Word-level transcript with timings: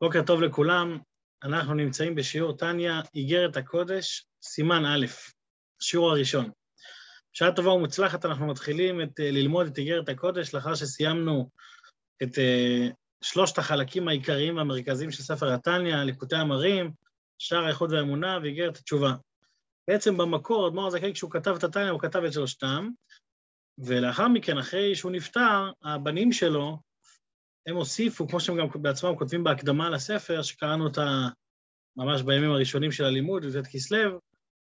בוקר 0.00 0.22
טוב 0.22 0.42
לכולם, 0.42 0.98
אנחנו 1.42 1.74
נמצאים 1.74 2.14
בשיעור 2.14 2.56
טניה, 2.56 3.00
איגרת 3.14 3.56
הקודש, 3.56 4.26
סימן 4.42 4.84
א', 4.86 5.06
שיעור 5.82 6.10
הראשון. 6.10 6.50
בשעה 7.34 7.52
טובה 7.52 7.70
ומוצלחת 7.70 8.24
אנחנו 8.24 8.46
מתחילים 8.46 9.02
את, 9.02 9.10
ללמוד 9.18 9.66
את 9.66 9.78
איגרת 9.78 10.08
הקודש 10.08 10.54
לאחר 10.54 10.74
שסיימנו 10.74 11.50
את 12.22 12.28
uh, 12.28 12.92
שלושת 13.22 13.58
החלקים 13.58 14.08
העיקריים 14.08 14.56
והמרכזיים 14.56 15.10
של 15.10 15.22
ספר 15.22 15.52
התניא, 15.54 15.96
ליקוטי 15.96 16.36
המרים, 16.36 16.90
שער 17.38 17.64
האיכות 17.64 17.90
והאמונה 17.90 18.38
ואיגרת 18.42 18.76
התשובה. 18.76 19.12
בעצם 19.88 20.16
במקור, 20.16 20.68
אדמו"ר 20.68 20.86
הזקן, 20.86 21.12
כשהוא 21.12 21.30
כתב 21.30 21.54
את 21.58 21.64
התניא, 21.64 21.90
הוא 21.90 22.00
כתב 22.00 22.24
את 22.24 22.32
שלושתם, 22.32 22.88
ולאחר 23.78 24.28
מכן, 24.28 24.58
אחרי 24.58 24.94
שהוא 24.94 25.12
נפטר, 25.12 25.70
הבנים 25.84 26.32
שלו, 26.32 26.78
הם 27.66 27.76
הוסיפו, 27.76 28.28
כמו 28.28 28.40
שהם 28.40 28.56
גם 28.56 28.66
בעצמם 28.82 29.16
כותבים 29.16 29.44
בהקדמה 29.44 29.90
לספר, 29.90 30.42
שקראנו 30.42 30.84
אותה 30.84 31.28
ממש 31.96 32.22
בימים 32.22 32.50
הראשונים 32.50 32.92
של 32.92 33.04
הלימוד, 33.04 33.44
י"ט 33.44 33.66
כסלו, 33.72 34.20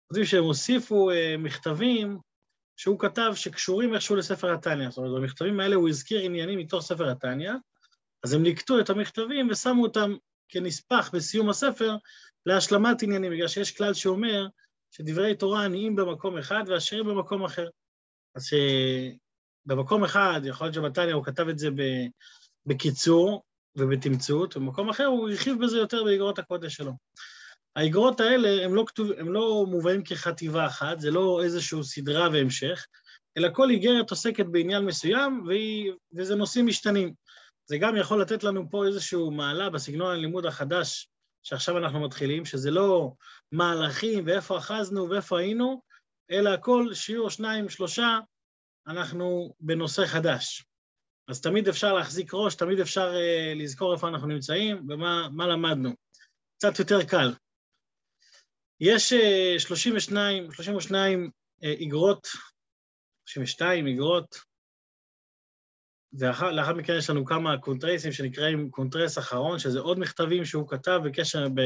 כותבים 0.07 0.25
שהם 0.25 0.45
הוסיפו 0.45 1.11
uh, 1.11 1.15
מכתבים 1.39 2.19
שהוא 2.77 2.99
כתב 2.99 3.33
שקשורים 3.35 3.95
איכשהו 3.95 4.17
לספר 4.17 4.55
התניא. 4.55 4.91
זאת 4.91 4.99
אומרת, 4.99 5.21
במכתבים 5.21 5.61
האלה 5.61 5.75
הוא 5.75 5.89
הזכיר 5.89 6.21
עניינים 6.21 6.59
מתוך 6.59 6.83
ספר 6.83 7.11
התניא, 7.11 7.53
אז 8.25 8.33
הם 8.33 8.45
ליקטו 8.45 8.81
את 8.81 8.91
המכתבים 8.91 9.49
ושמו 9.51 9.83
אותם 9.83 10.17
כנספח 10.49 11.11
בסיום 11.13 11.49
הספר 11.49 11.97
להשלמת 12.47 13.03
עניינים, 13.03 13.33
בגלל 13.33 13.49
שיש 13.49 13.77
כלל 13.77 13.95
שאומר 13.95 14.47
שדברי 14.91 15.35
תורה 15.35 15.65
עניים 15.65 15.97
במקום 15.97 16.39
אחד 16.39 16.65
ועשירים 16.67 17.07
במקום 17.07 17.45
אחר. 17.45 17.69
אז 18.35 18.49
שבמקום 19.67 20.05
אחד, 20.05 20.41
יכול 20.45 20.67
להיות 20.67 20.75
שבתניא 20.75 21.15
הוא 21.15 21.25
כתב 21.25 21.49
את 21.49 21.59
זה 21.59 21.71
ב... 21.71 21.83
בקיצור 22.67 23.43
ובתמצות, 23.77 24.57
ובמקום 24.57 24.89
אחר 24.89 25.05
הוא 25.05 25.29
הרחיב 25.29 25.65
בזה 25.65 25.79
יותר 25.79 26.05
באגרות 26.05 26.39
הקודש 26.39 26.75
שלו. 26.75 26.93
האגרות 27.77 28.21
האלה 28.21 28.65
הם 28.65 28.75
לא, 28.75 28.85
כתוב, 28.87 29.11
הם 29.19 29.33
לא 29.33 29.67
מובאים 29.69 30.05
כחטיבה 30.05 30.67
אחת, 30.67 31.01
זה 31.01 31.11
לא 31.11 31.43
איזושהי 31.45 31.85
סדרה 31.85 32.29
והמשך, 32.33 32.87
אלא 33.37 33.49
כל 33.53 33.71
איגרת 33.71 34.11
עוסקת 34.11 34.47
בעניין 34.47 34.85
מסוים, 34.85 35.43
והיא, 35.47 35.93
וזה 36.17 36.35
נושאים 36.35 36.67
משתנים. 36.67 37.15
זה 37.67 37.79
גם 37.79 37.97
יכול 37.97 38.21
לתת 38.21 38.45
לנו 38.45 38.71
פה 38.71 38.87
איזשהו 38.87 39.31
מעלה 39.31 39.71
בסגנון 39.71 40.11
הלימוד 40.11 40.47
החדש 40.47 41.09
שעכשיו 41.43 41.79
אנחנו 41.79 42.01
מתחילים, 42.01 42.45
שזה 42.45 42.71
לא 42.71 43.13
מהלכים 43.53 44.27
ואיפה 44.27 44.59
אחזנו 44.59 45.11
ואיפה 45.11 45.39
היינו, 45.39 45.83
אלא 46.31 46.51
כל 46.61 46.95
שיעור 46.95 47.31
שניים, 47.31 47.69
שלושה, 47.69 48.19
אנחנו 48.87 49.55
בנושא 49.61 50.07
חדש. 50.07 50.65
אז 51.29 51.41
תמיד 51.41 51.69
אפשר 51.69 51.93
להחזיק 51.93 52.31
ראש, 52.35 52.55
תמיד 52.55 52.81
אפשר 52.81 53.13
אה, 53.13 53.59
לזכור 53.59 53.95
איפה 53.95 54.09
אנחנו 54.09 54.29
נמצאים 54.29 54.77
ומה 54.89 55.47
למדנו. 55.47 55.91
קצת 56.57 56.79
יותר 56.79 57.05
קל. 57.05 57.35
יש 58.81 59.13
אה, 59.13 59.59
32, 59.59 60.53
32 60.53 61.31
אה, 61.63 61.67
איגרות, 61.67 62.29
32 63.27 63.87
איגרות, 63.87 64.37
ולאחר 66.13 66.75
מכן 66.75 66.93
יש 66.99 67.11
לנו 67.11 67.25
כמה 67.25 67.59
קונטרסים 67.59 68.13
שנקראים 68.13 68.71
קונטרס 68.71 69.19
אחרון, 69.19 69.59
שזה 69.59 69.81
עוד 69.81 69.99
מכתבים 69.99 70.45
שהוא 70.45 70.69
כתב 70.69 71.01
בקשר, 71.05 71.49
ב... 71.49 71.61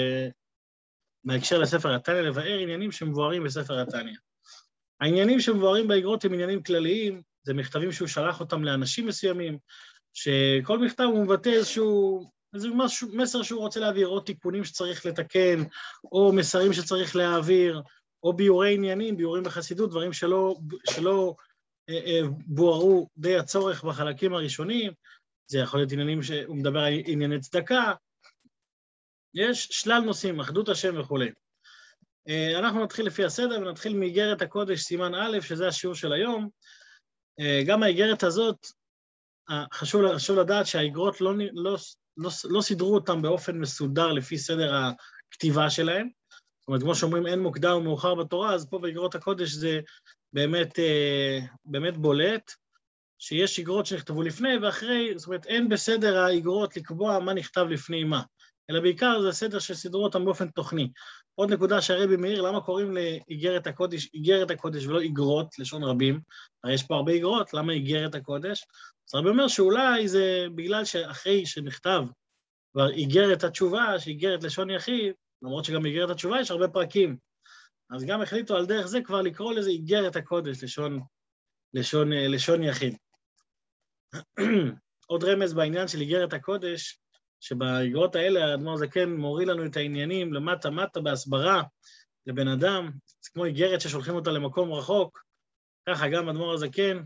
בהקשר 1.24 1.58
לספר 1.58 1.94
התניא, 1.94 2.20
לבאר 2.20 2.58
עניינים 2.58 2.92
שמבוארים 2.92 3.44
בספר 3.44 3.80
התניא. 3.80 4.16
העניינים 5.00 5.40
שמבוארים 5.40 5.88
באיגרות 5.88 6.24
הם 6.24 6.32
עניינים 6.32 6.62
כלליים, 6.62 7.22
זה 7.48 7.54
מכתבים 7.54 7.92
שהוא 7.92 8.08
שלח 8.08 8.40
אותם 8.40 8.64
לאנשים 8.64 9.06
מסוימים, 9.06 9.58
שכל 10.14 10.78
מכתב 10.78 11.04
הוא 11.04 11.24
מבטא 11.24 11.48
איזשהו, 11.48 12.20
איזה 12.54 12.68
משהו, 12.74 13.08
מסר 13.12 13.42
שהוא 13.42 13.60
רוצה 13.60 13.80
להעביר, 13.80 14.08
או 14.08 14.20
תיקונים 14.20 14.64
שצריך 14.64 15.06
לתקן, 15.06 15.62
או 16.12 16.32
מסרים 16.32 16.72
שצריך 16.72 17.16
להעביר, 17.16 17.82
או 18.22 18.32
ביורי 18.32 18.74
עניינים, 18.74 19.16
ביורים 19.16 19.42
בחסידות, 19.42 19.90
דברים 19.90 20.12
שלא, 20.12 20.56
שלא 20.90 21.34
אה, 21.88 21.94
אה, 22.06 22.20
בוארו 22.46 23.08
די 23.16 23.36
הצורך 23.36 23.84
בחלקים 23.84 24.34
הראשונים, 24.34 24.92
זה 25.46 25.58
יכול 25.58 25.80
להיות 25.80 25.92
עניינים 25.92 26.22
שהוא 26.22 26.56
מדבר 26.56 26.80
על 26.80 26.92
ענייני 27.06 27.40
צדקה, 27.40 27.92
יש 29.34 29.68
שלל 29.70 30.00
נושאים, 30.00 30.40
אחדות 30.40 30.68
השם 30.68 31.00
וכולי. 31.00 31.30
אה, 32.28 32.58
אנחנו 32.58 32.84
נתחיל 32.84 33.06
לפי 33.06 33.24
הסדר 33.24 33.58
ונתחיל 33.60 33.96
מאיגרת 33.96 34.42
הקודש 34.42 34.80
סימן 34.80 35.14
א', 35.14 35.40
שזה 35.40 35.68
השיעור 35.68 35.94
של 35.94 36.12
היום. 36.12 36.48
אה, 37.40 37.62
גם 37.66 37.82
האיגרת 37.82 38.22
הזאת, 38.22 38.66
חשוב, 39.72 40.14
חשוב 40.14 40.38
לדעת 40.38 40.66
שהאיגרות 40.66 41.20
לא, 41.20 41.32
לא, 41.52 41.76
לא, 42.16 42.30
לא 42.44 42.60
סידרו 42.60 42.94
אותן 42.94 43.22
באופן 43.22 43.58
מסודר 43.58 44.12
לפי 44.12 44.38
סדר 44.38 44.74
הכתיבה 44.74 45.70
שלהן. 45.70 46.08
זאת 46.60 46.68
אומרת, 46.68 46.82
כמו 46.82 46.94
שאומרים, 46.94 47.26
אין 47.26 47.40
מוקדם 47.40 47.76
ומאוחר 47.76 48.14
בתורה, 48.14 48.54
אז 48.54 48.68
פה 48.70 48.78
באיגרות 48.78 49.14
הקודש 49.14 49.50
זה 49.50 49.80
באמת, 50.32 50.78
אה, 50.78 51.38
באמת 51.64 51.96
בולט, 51.96 52.52
שיש 53.18 53.58
איגרות 53.58 53.86
שנכתבו 53.86 54.22
לפני 54.22 54.58
ואחרי, 54.62 55.12
זאת 55.16 55.26
אומרת, 55.26 55.46
אין 55.46 55.68
בסדר 55.68 56.18
האיגרות 56.18 56.76
לקבוע 56.76 57.18
מה 57.18 57.34
נכתב 57.34 57.66
לפני 57.70 58.04
מה, 58.04 58.22
אלא 58.70 58.80
בעיקר 58.80 59.20
זה 59.22 59.32
סדר 59.32 59.58
שסידרו 59.58 60.04
אותם 60.04 60.24
באופן 60.24 60.48
תוכני. 60.48 60.90
עוד 61.34 61.52
נקודה 61.52 61.82
שהרבי 61.82 62.16
מאיר, 62.16 62.42
למה 62.42 62.60
קוראים 62.60 62.94
לאיגרת 62.94 63.66
הקודש 63.66 64.08
איגרת 64.14 64.50
הקודש 64.50 64.86
ולא 64.86 65.00
איגרות, 65.00 65.58
לשון 65.58 65.84
רבים? 65.84 66.20
הרי 66.64 66.74
יש 66.74 66.82
פה 66.82 66.94
הרבה 66.94 67.12
איגרות, 67.12 67.54
למה 67.54 67.72
איגרת 67.72 68.14
הקודש? 68.14 68.64
אז 69.08 69.14
הרבי 69.14 69.28
אומר 69.28 69.48
שאולי 69.48 70.08
זה 70.08 70.46
בגלל 70.54 70.84
שאחרי 70.84 71.46
שנכתב 71.46 72.02
כבר 72.72 72.90
איגרת 72.90 73.44
התשובה, 73.44 73.98
שאיגרת 73.98 74.42
לשון 74.42 74.70
יחיד, 74.70 75.12
למרות 75.42 75.64
שגם 75.64 75.82
באיגרת 75.82 76.10
התשובה 76.10 76.40
יש 76.40 76.50
הרבה 76.50 76.68
פרקים, 76.68 77.16
אז 77.90 78.04
גם 78.04 78.22
החליטו 78.22 78.56
על 78.56 78.66
דרך 78.66 78.86
זה 78.86 79.00
כבר 79.04 79.22
לקרוא 79.22 79.52
לזה 79.52 79.70
איגרת 79.70 80.16
הקודש, 80.16 80.64
לשון, 80.64 81.00
לשון, 81.74 82.12
לשון 82.12 82.62
יחיד. 82.62 82.96
עוד 85.06 85.24
רמז 85.24 85.54
בעניין 85.54 85.88
של 85.88 86.00
איגרת 86.00 86.32
הקודש, 86.32 86.98
שבאגרות 87.40 88.16
האלה 88.16 88.44
האדמו"ר 88.44 88.76
זקן 88.76 89.10
מוריד 89.10 89.48
לנו 89.48 89.66
את 89.66 89.76
העניינים 89.76 90.32
למטה-מטה 90.32 91.00
בהסברה 91.00 91.62
לבן 92.26 92.48
אדם, 92.48 92.90
זה 93.20 93.30
כמו 93.32 93.44
איגרת 93.44 93.80
ששולחים 93.80 94.14
אותה 94.14 94.30
למקום 94.30 94.72
רחוק, 94.72 95.24
ככה 95.88 96.08
גם 96.08 96.28
אדמו"ר 96.28 96.54
הזקן 96.54 97.02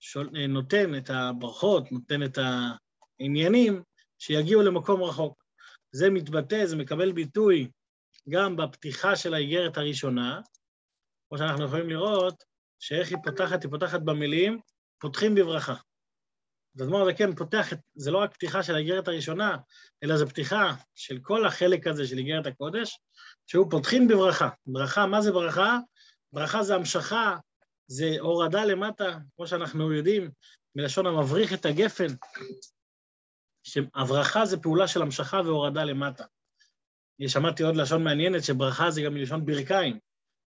שול, 0.00 0.30
נותן 0.48 0.94
את 0.94 1.10
הברכות, 1.10 1.92
נותן 1.92 2.22
את 2.22 2.38
העניינים 3.20 3.82
שיגיעו 4.18 4.62
למקום 4.62 5.02
רחוק. 5.02 5.44
זה 5.92 6.10
מתבטא, 6.10 6.66
זה 6.66 6.76
מקבל 6.76 7.12
ביטוי 7.12 7.70
גם 8.28 8.56
בפתיחה 8.56 9.16
של 9.16 9.34
האיגרת 9.34 9.76
הראשונה, 9.76 10.40
כמו 11.28 11.38
שאנחנו 11.38 11.64
יכולים 11.64 11.88
לראות, 11.88 12.44
שאיך 12.78 13.08
היא 13.08 13.18
פותחת, 13.24 13.62
היא 13.62 13.70
פותחת 13.70 14.00
במילים, 14.00 14.60
פותחים 14.98 15.34
בברכה. 15.34 15.74
אז 16.76 16.82
אדמו"ר 16.82 17.02
הזקן 17.02 17.26
כן 17.26 17.34
פותח, 17.34 17.72
את, 17.72 17.78
זה 17.94 18.10
לא 18.10 18.18
רק 18.18 18.34
פתיחה 18.34 18.62
של 18.62 18.74
האיגרת 18.74 19.08
הראשונה, 19.08 19.56
אלא 20.02 20.16
זה 20.16 20.26
פתיחה 20.26 20.74
של 20.94 21.18
כל 21.22 21.46
החלק 21.46 21.86
הזה 21.86 22.06
של 22.06 22.18
איגרת 22.18 22.46
הקודש, 22.46 22.98
שהוא 23.46 23.70
פותחים 23.70 24.08
בברכה. 24.08 24.48
ברכה, 24.66 25.06
מה 25.06 25.20
זה 25.20 25.32
ברכה? 25.32 25.78
ברכה 26.32 26.62
זה 26.62 26.74
המשכה, 26.74 27.36
זה 27.86 28.16
הורדה 28.20 28.64
למטה, 28.64 29.18
כמו 29.36 29.46
שאנחנו 29.46 29.92
יודעים, 29.92 30.30
מלשון 30.76 31.06
המבריך 31.06 31.52
את 31.52 31.66
הגפן, 31.66 32.14
שהברכה 33.62 34.46
זה 34.46 34.56
פעולה 34.56 34.88
של 34.88 35.02
המשכה 35.02 35.40
והורדה 35.44 35.84
למטה. 35.84 36.24
שמעתי 37.26 37.62
עוד 37.62 37.76
לשון 37.76 38.04
מעניינת, 38.04 38.44
שברכה 38.44 38.90
זה 38.90 39.02
גם 39.02 39.14
מלשון 39.14 39.46
ברכיים, 39.46 39.98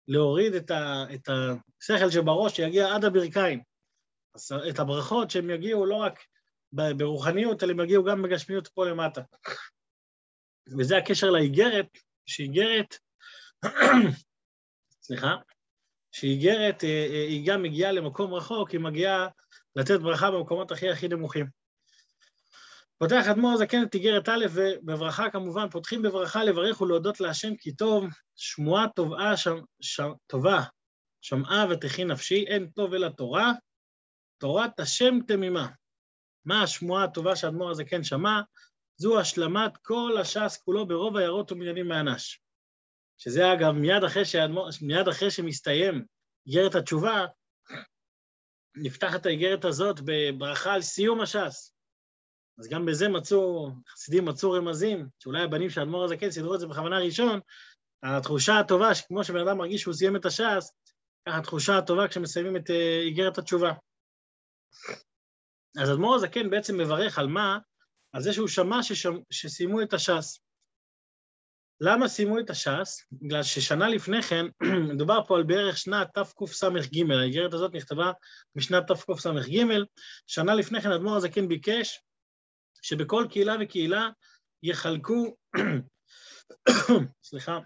להוריד 0.08 0.54
את, 0.54 0.70
ה, 0.70 1.04
את 1.14 1.28
השכל 1.28 2.10
שבראש 2.10 2.56
שיגיע 2.56 2.94
עד 2.94 3.04
הברכיים. 3.04 3.71
את 4.70 4.78
הברכות 4.78 5.30
שהם 5.30 5.50
יגיעו 5.50 5.86
לא 5.86 5.96
רק 5.96 6.20
ברוחניות, 6.72 7.62
אלא 7.62 7.72
הם 7.72 7.80
יגיעו 7.80 8.04
גם 8.04 8.22
בגשמיות 8.22 8.68
פה 8.68 8.86
למטה. 8.86 9.20
וזה 10.78 10.96
הקשר 10.96 11.30
לאיגרת, 11.30 11.98
שאיגרת, 12.26 12.96
סליחה, 15.04 15.36
שאיגרת 16.12 16.84
אה, 16.84 17.06
אה, 17.10 17.26
היא 17.28 17.46
גם 17.46 17.62
מגיעה 17.62 17.92
למקום 17.92 18.34
רחוק, 18.34 18.70
היא 18.70 18.80
מגיעה 18.80 19.28
לתת 19.76 20.00
ברכה 20.00 20.30
במקומות 20.30 20.72
הכי 20.72 20.90
הכי 20.90 21.08
נמוכים. 21.08 21.46
פותח 22.98 23.24
אדמו"ר 23.30 23.56
זקן 23.56 23.82
את 23.82 23.94
איגרת 23.94 24.28
א', 24.28 24.46
ובברכה 24.54 25.30
כמובן, 25.30 25.70
פותחים 25.70 26.02
בברכה 26.02 26.44
לברך 26.44 26.80
ולהודות 26.80 27.20
להשם 27.20 27.56
כי 27.56 27.72
טוב, 27.72 28.04
שמועה 28.36 28.86
טובה, 28.88 29.36
שם, 29.36 29.56
שם, 29.80 30.12
טובה, 30.26 30.62
שמעה 31.20 31.66
ותחי 31.70 32.04
נפשי, 32.04 32.44
אין 32.46 32.66
טוב 32.66 32.94
אלא 32.94 33.08
תורה, 33.08 33.52
תורת 34.42 34.80
השם 34.80 35.14
תמימה. 35.26 35.68
מה 36.44 36.62
השמועה 36.62 37.04
הטובה 37.04 37.36
שאדמו"ר 37.36 37.70
הזה 37.70 37.84
כן 37.84 38.04
שמע? 38.04 38.40
זו 38.96 39.20
השלמת 39.20 39.76
כל 39.76 40.16
הש"ס 40.20 40.62
כולו 40.64 40.86
ברוב 40.86 41.16
עיירות 41.16 41.52
ומניינים 41.52 41.88
מהנש. 41.88 42.40
שזה 43.18 43.52
אגב, 43.52 43.72
מיד 43.72 44.04
אחרי, 44.04 44.24
שאדמור, 44.24 44.68
מיד 44.82 45.08
אחרי 45.08 45.30
שמסתיים 45.30 46.04
איגרת 46.46 46.74
התשובה, 46.74 47.26
נפתחת 48.76 49.26
האיגרת 49.26 49.64
הזאת 49.64 50.00
בברכה 50.04 50.72
על 50.74 50.82
סיום 50.82 51.20
הש"ס. 51.20 51.74
אז 52.58 52.68
גם 52.68 52.86
בזה 52.86 53.08
מצאו, 53.08 53.70
חסידים 53.88 54.24
מצאו 54.24 54.52
רמזים, 54.52 55.08
שאולי 55.18 55.42
הבנים 55.42 55.70
של 55.70 55.80
האדמו"ר 55.80 56.04
הזקן 56.04 56.30
סידרו 56.30 56.54
את 56.54 56.60
זה 56.60 56.66
בכוונה 56.66 56.98
ראשון, 56.98 57.40
התחושה 58.02 58.58
הטובה, 58.58 58.94
שכמו 58.94 59.24
שבן 59.24 59.48
אדם 59.48 59.58
מרגיש 59.58 59.80
שהוא 59.80 59.94
סיים 59.94 60.16
את 60.16 60.26
הש"ס, 60.26 60.72
ככה 61.28 61.38
התחושה 61.38 61.78
הטובה 61.78 62.08
כשמסיימים 62.08 62.56
את 62.56 62.70
אה, 62.70 63.00
איגרת 63.00 63.38
התשובה. 63.38 63.72
אז 65.82 65.90
אדמו"ר 65.90 66.14
הזקן 66.14 66.50
בעצם 66.50 66.78
מברך 66.78 67.18
על 67.18 67.26
מה? 67.26 67.58
על 68.12 68.22
זה 68.22 68.32
שהוא 68.32 68.48
שמע 68.48 68.82
ששמ... 68.82 69.14
שסיימו 69.30 69.82
את 69.82 69.92
הש"ס. 69.92 70.40
למה 71.80 72.08
סיימו 72.08 72.38
את 72.38 72.50
הש"ס? 72.50 73.06
בגלל 73.12 73.42
ששנה 73.42 73.88
לפני 73.88 74.22
כן, 74.22 74.46
מדובר 74.94 75.20
פה 75.26 75.36
על 75.36 75.42
בערך 75.42 75.78
שנת 75.78 76.18
תקס"ג, 76.18 77.10
האיגרת 77.10 77.54
הזאת 77.54 77.74
נכתבה 77.74 78.12
משנת 78.56 78.86
תקס"ג, 78.86 79.66
שנה 80.26 80.54
לפני 80.54 80.80
כן 80.80 80.92
אדמו"ר 80.92 81.16
הזקן 81.16 81.48
ביקש 81.48 82.00
שבכל 82.82 83.26
קהילה 83.30 83.54
וקהילה 83.60 84.10
יחלקו, 84.62 85.36
סליחה, 87.24 87.58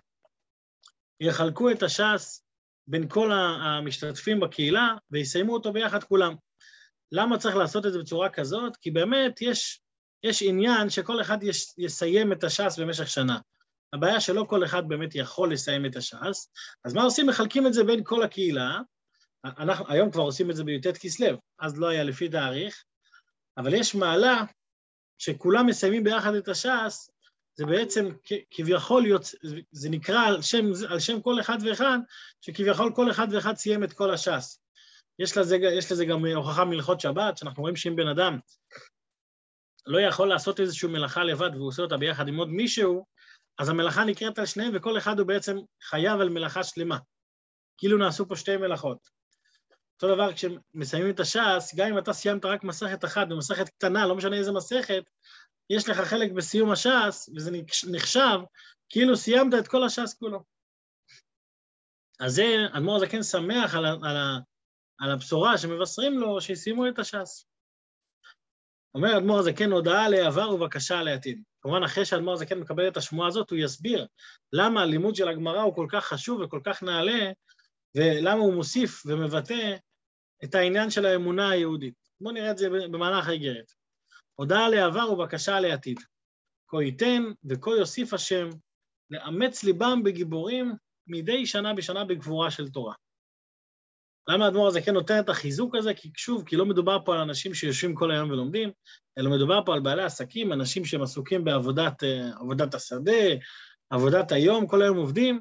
יחלקו 1.21 1.71
את 1.71 1.83
הש"ס 1.83 2.43
בין 2.87 3.09
כל 3.09 3.33
המשתתפים 3.33 4.41
בקהילה 4.41 4.95
ויסיימו 5.11 5.55
אותו 5.55 5.73
ביחד 5.73 6.05
כולם. 6.05 6.35
למה 7.13 7.39
צריך 7.39 7.57
לעשות 7.57 7.87
את 7.87 7.93
זה 7.93 7.99
בצורה 7.99 8.31
כזאת? 8.31 8.77
כי 8.77 8.91
באמת 8.91 9.43
יש, 9.43 9.81
יש 10.23 10.43
עניין 10.43 10.91
שכל 10.91 11.21
אחד 11.21 11.43
יש, 11.43 11.75
יסיים 11.79 12.33
את 12.33 12.45
הש"ס 12.45 12.79
במשך 12.79 13.09
שנה. 13.09 13.39
הבעיה 13.93 14.21
שלא 14.21 14.47
כל 14.49 14.65
אחד 14.65 14.89
באמת 14.89 15.15
יכול 15.15 15.53
לסיים 15.53 15.87
את 15.87 15.97
הש"ס, 15.97 16.51
אז 16.85 16.95
מה 16.95 17.03
עושים? 17.03 17.27
מחלקים 17.27 17.67
את 17.67 17.73
זה 17.73 17.85
בין 17.85 18.05
כל 18.05 18.23
הקהילה. 18.23 18.81
אנחנו 19.45 19.85
היום 19.89 20.11
כבר 20.11 20.23
עושים 20.23 20.51
את 20.51 20.57
זה 20.57 20.65
בי"ט 20.65 20.87
כסלו, 21.01 21.39
אז 21.59 21.79
לא 21.79 21.89
היה 21.89 22.05
לפי 22.05 22.29
תאריך, 22.29 22.85
אבל 23.59 23.75
יש 23.75 23.95
מעלה 23.95 24.43
שכולם 25.19 25.67
מסיימים 25.67 26.05
ביחד 26.05 26.35
את 26.35 26.49
הש"ס, 26.49 27.11
זה 27.55 27.67
בעצם 27.67 28.09
כביכול, 28.51 29.07
יוצ... 29.07 29.35
זה 29.73 29.91
נקרא 29.91 30.21
על 30.27 30.43
שם, 30.43 30.65
על 30.89 31.01
שם 31.01 31.21
כל 31.21 31.41
אחד 31.41 31.59
ואחד, 31.65 31.99
שכביכול 32.41 32.93
כל 32.95 33.11
אחד 33.11 33.27
ואחד 33.33 33.57
סיים 33.57 33.85
את 33.85 33.93
כל 33.93 34.15
הש"ס. 34.15 34.61
יש 35.19 35.37
לזה, 35.37 35.57
יש 35.57 35.93
לזה 35.93 36.05
גם 36.05 36.27
הוכחה 36.27 36.65
מלכות 36.65 37.01
שבת, 37.01 37.39
שאנחנו 37.39 37.63
רואים 37.63 37.77
שאם 37.77 37.97
בן 37.97 38.09
אדם 38.09 38.39
לא 39.87 40.01
יכול 40.01 40.29
לעשות 40.29 40.61
איזושהי 40.61 40.89
מלאכה 40.89 41.25
לבד 41.25 41.51
והוא 41.55 41.69
עושה 41.69 41.83
אותה 41.83 41.97
ביחד 41.97 42.29
עם 42.29 42.37
עוד 42.37 42.49
מישהו, 42.49 43.07
אז 43.59 43.69
המלאכה 43.69 44.05
נקראת 44.05 44.39
על 44.39 44.47
שניהם 44.47 44.73
וכל 44.75 44.99
אחד 44.99 45.19
הוא 45.19 45.27
בעצם 45.27 45.57
חייב 45.83 46.21
על 46.21 46.29
מלאכה 46.29 46.65
שלמה. 46.65 46.99
כאילו 47.79 47.99
נעשו 47.99 48.29
פה 48.29 48.37
שתי 48.37 48.57
מלאכות. 48.57 48.99
אותו 49.95 50.15
דבר 50.15 50.33
כשמסיימים 50.33 51.11
את 51.11 51.21
הש"ס, 51.21 51.75
גם 51.77 51.89
אם 51.89 51.99
אתה 51.99 52.13
סיימת 52.13 52.45
רק 52.45 52.65
מסכת 52.65 53.05
אחת 53.05 53.27
ומסכת 53.31 53.69
קטנה, 53.69 54.07
לא 54.07 54.15
משנה 54.15 54.37
איזה 54.37 54.53
מסכת, 54.53 55.11
יש 55.71 55.89
לך 55.89 56.01
חלק 56.01 56.33
בסיום 56.33 56.71
הש"ס, 56.71 57.29
וזה 57.37 57.51
נחשב 57.93 58.39
כאילו 58.89 59.17
סיימת 59.17 59.55
את 59.59 59.69
כל 59.69 59.85
הש"ס 59.85 60.15
כולו. 60.19 60.45
אז 62.21 62.35
זה, 62.35 62.45
אדמו"ר 62.73 62.97
הזקן 62.97 63.23
שמח 63.23 63.75
על, 63.75 63.87
על, 63.87 64.17
על 64.99 65.11
הבשורה 65.11 65.59
שמבשרים 65.59 66.19
לו 66.19 66.41
שסיימו 66.41 66.89
את 66.89 66.99
הש"ס. 66.99 67.47
אומר 68.95 69.19
אדמו"ר 69.19 69.39
הזקן, 69.39 69.73
הודעה 69.73 70.09
לעבר 70.09 70.51
ובקשה 70.51 71.03
לעתיד. 71.03 71.43
כמובן, 71.61 71.83
אחרי 71.83 72.05
שאדמו"ר 72.05 72.33
הזקן 72.35 72.59
מקבל 72.59 72.89
את 72.89 72.97
השמועה 72.97 73.29
הזאת, 73.29 73.51
הוא 73.51 73.59
יסביר 73.59 74.07
למה 74.53 74.83
הלימוד 74.83 75.15
של 75.15 75.29
הגמרא 75.29 75.63
הוא 75.63 75.75
כל 75.75 75.87
כך 75.91 76.05
חשוב 76.05 76.41
וכל 76.41 76.61
כך 76.65 76.83
נעלה, 76.83 77.31
ולמה 77.95 78.41
הוא 78.41 78.55
מוסיף 78.55 79.03
ומבטא 79.07 79.77
את 80.45 80.55
העניין 80.55 80.91
של 80.91 81.07
האמונה 81.07 81.51
היהודית. 81.51 81.95
בואו 82.21 82.35
נראה 82.35 82.51
את 82.51 82.59
זה 82.59 82.69
במהלך 82.71 83.29
האיגרת. 83.29 83.73
הודעה 84.35 84.69
לעבר 84.69 85.13
ובקשה 85.13 85.61
לעתיד. 85.61 86.01
כה 86.69 86.83
ייתן 86.83 87.23
וכה 87.45 87.71
יוסיף 87.71 88.15
השם 88.15 88.49
לאמץ 89.11 89.65
ליבם 89.65 90.03
בגיבורים 90.05 90.75
מדי 91.07 91.47
שנה 91.47 91.75
בשנה 91.75 92.05
בגבורה 92.05 92.51
של 92.51 92.69
תורה. 92.69 92.95
למה 94.29 94.45
האדמו"ר 94.45 94.69
הזה 94.69 94.81
כן 94.81 94.95
נותן 94.95 95.19
את 95.19 95.29
החיזוק 95.29 95.75
הזה? 95.75 95.95
כי 95.95 96.11
שוב, 96.17 96.45
כי 96.47 96.57
לא 96.57 96.67
מדובר 96.67 96.99
פה 97.05 97.15
על 97.15 97.21
אנשים 97.21 97.55
שיושבים 97.55 97.95
כל 97.95 98.11
היום 98.11 98.31
ולומדים, 98.31 98.71
אלא 99.19 99.31
מדובר 99.31 99.61
פה 99.67 99.75
על 99.75 99.81
בעלי 99.81 100.03
עסקים, 100.03 100.53
אנשים 100.53 100.85
שהם 100.85 101.03
עסוקים 101.03 101.45
בעבודת 101.45 102.03
עבודת 102.41 102.75
השדה, 102.75 103.23
עבודת 103.91 104.33
היום, 104.33 104.67
כל 104.67 104.83
היום 104.83 104.97
עובדים, 104.97 105.41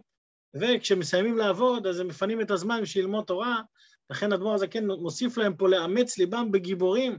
וכשמסיימים 0.53 1.37
לעבוד, 1.37 1.87
אז 1.87 1.99
הם 1.99 2.07
מפנים 2.07 2.41
את 2.41 2.51
הזמן 2.51 2.81
בשביל 2.81 3.05
ללמוד 3.05 3.23
תורה, 3.25 3.61
לכן 4.09 4.31
האדמו"ר 4.31 4.53
הזה 4.53 4.67
כן 4.67 4.87
מוסיף 4.87 5.37
להם 5.37 5.55
פה 5.55 5.69
לאמץ 5.69 6.17
ליבם 6.17 6.51
בגיבורים. 6.51 7.17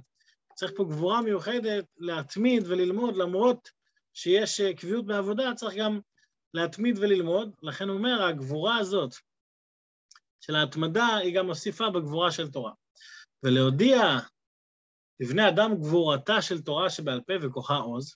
צריך 0.55 0.73
פה 0.77 0.85
גבורה 0.85 1.23
מיוחדת 1.23 1.85
להתמיד 1.99 2.63
וללמוד, 2.67 3.17
למרות 3.17 3.71
שיש 4.15 4.61
קביעות 4.61 5.07
בעבודה, 5.07 5.55
צריך 5.55 5.75
גם 5.77 6.01
להתמיד 6.55 6.99
וללמוד. 6.99 7.51
לכן 7.63 7.89
הוא 7.89 7.97
אומר, 7.97 8.23
הגבורה 8.23 8.77
הזאת 8.77 9.15
של 10.47 10.57
ההתמדה 10.57 11.17
היא 11.17 11.37
גם 11.37 11.47
מוסיפה 11.47 11.91
בגבורה 11.91 12.33
של 12.33 12.51
תורה. 12.51 12.73
ולהודיע 13.43 14.01
לבני 15.21 15.49
אדם 15.49 15.75
גבורתה 15.75 16.43
של 16.43 16.63
תורה 16.63 16.91
שבעל 16.91 17.21
פה 17.21 17.33
וכוחה 17.43 17.77
עוז, 17.77 18.15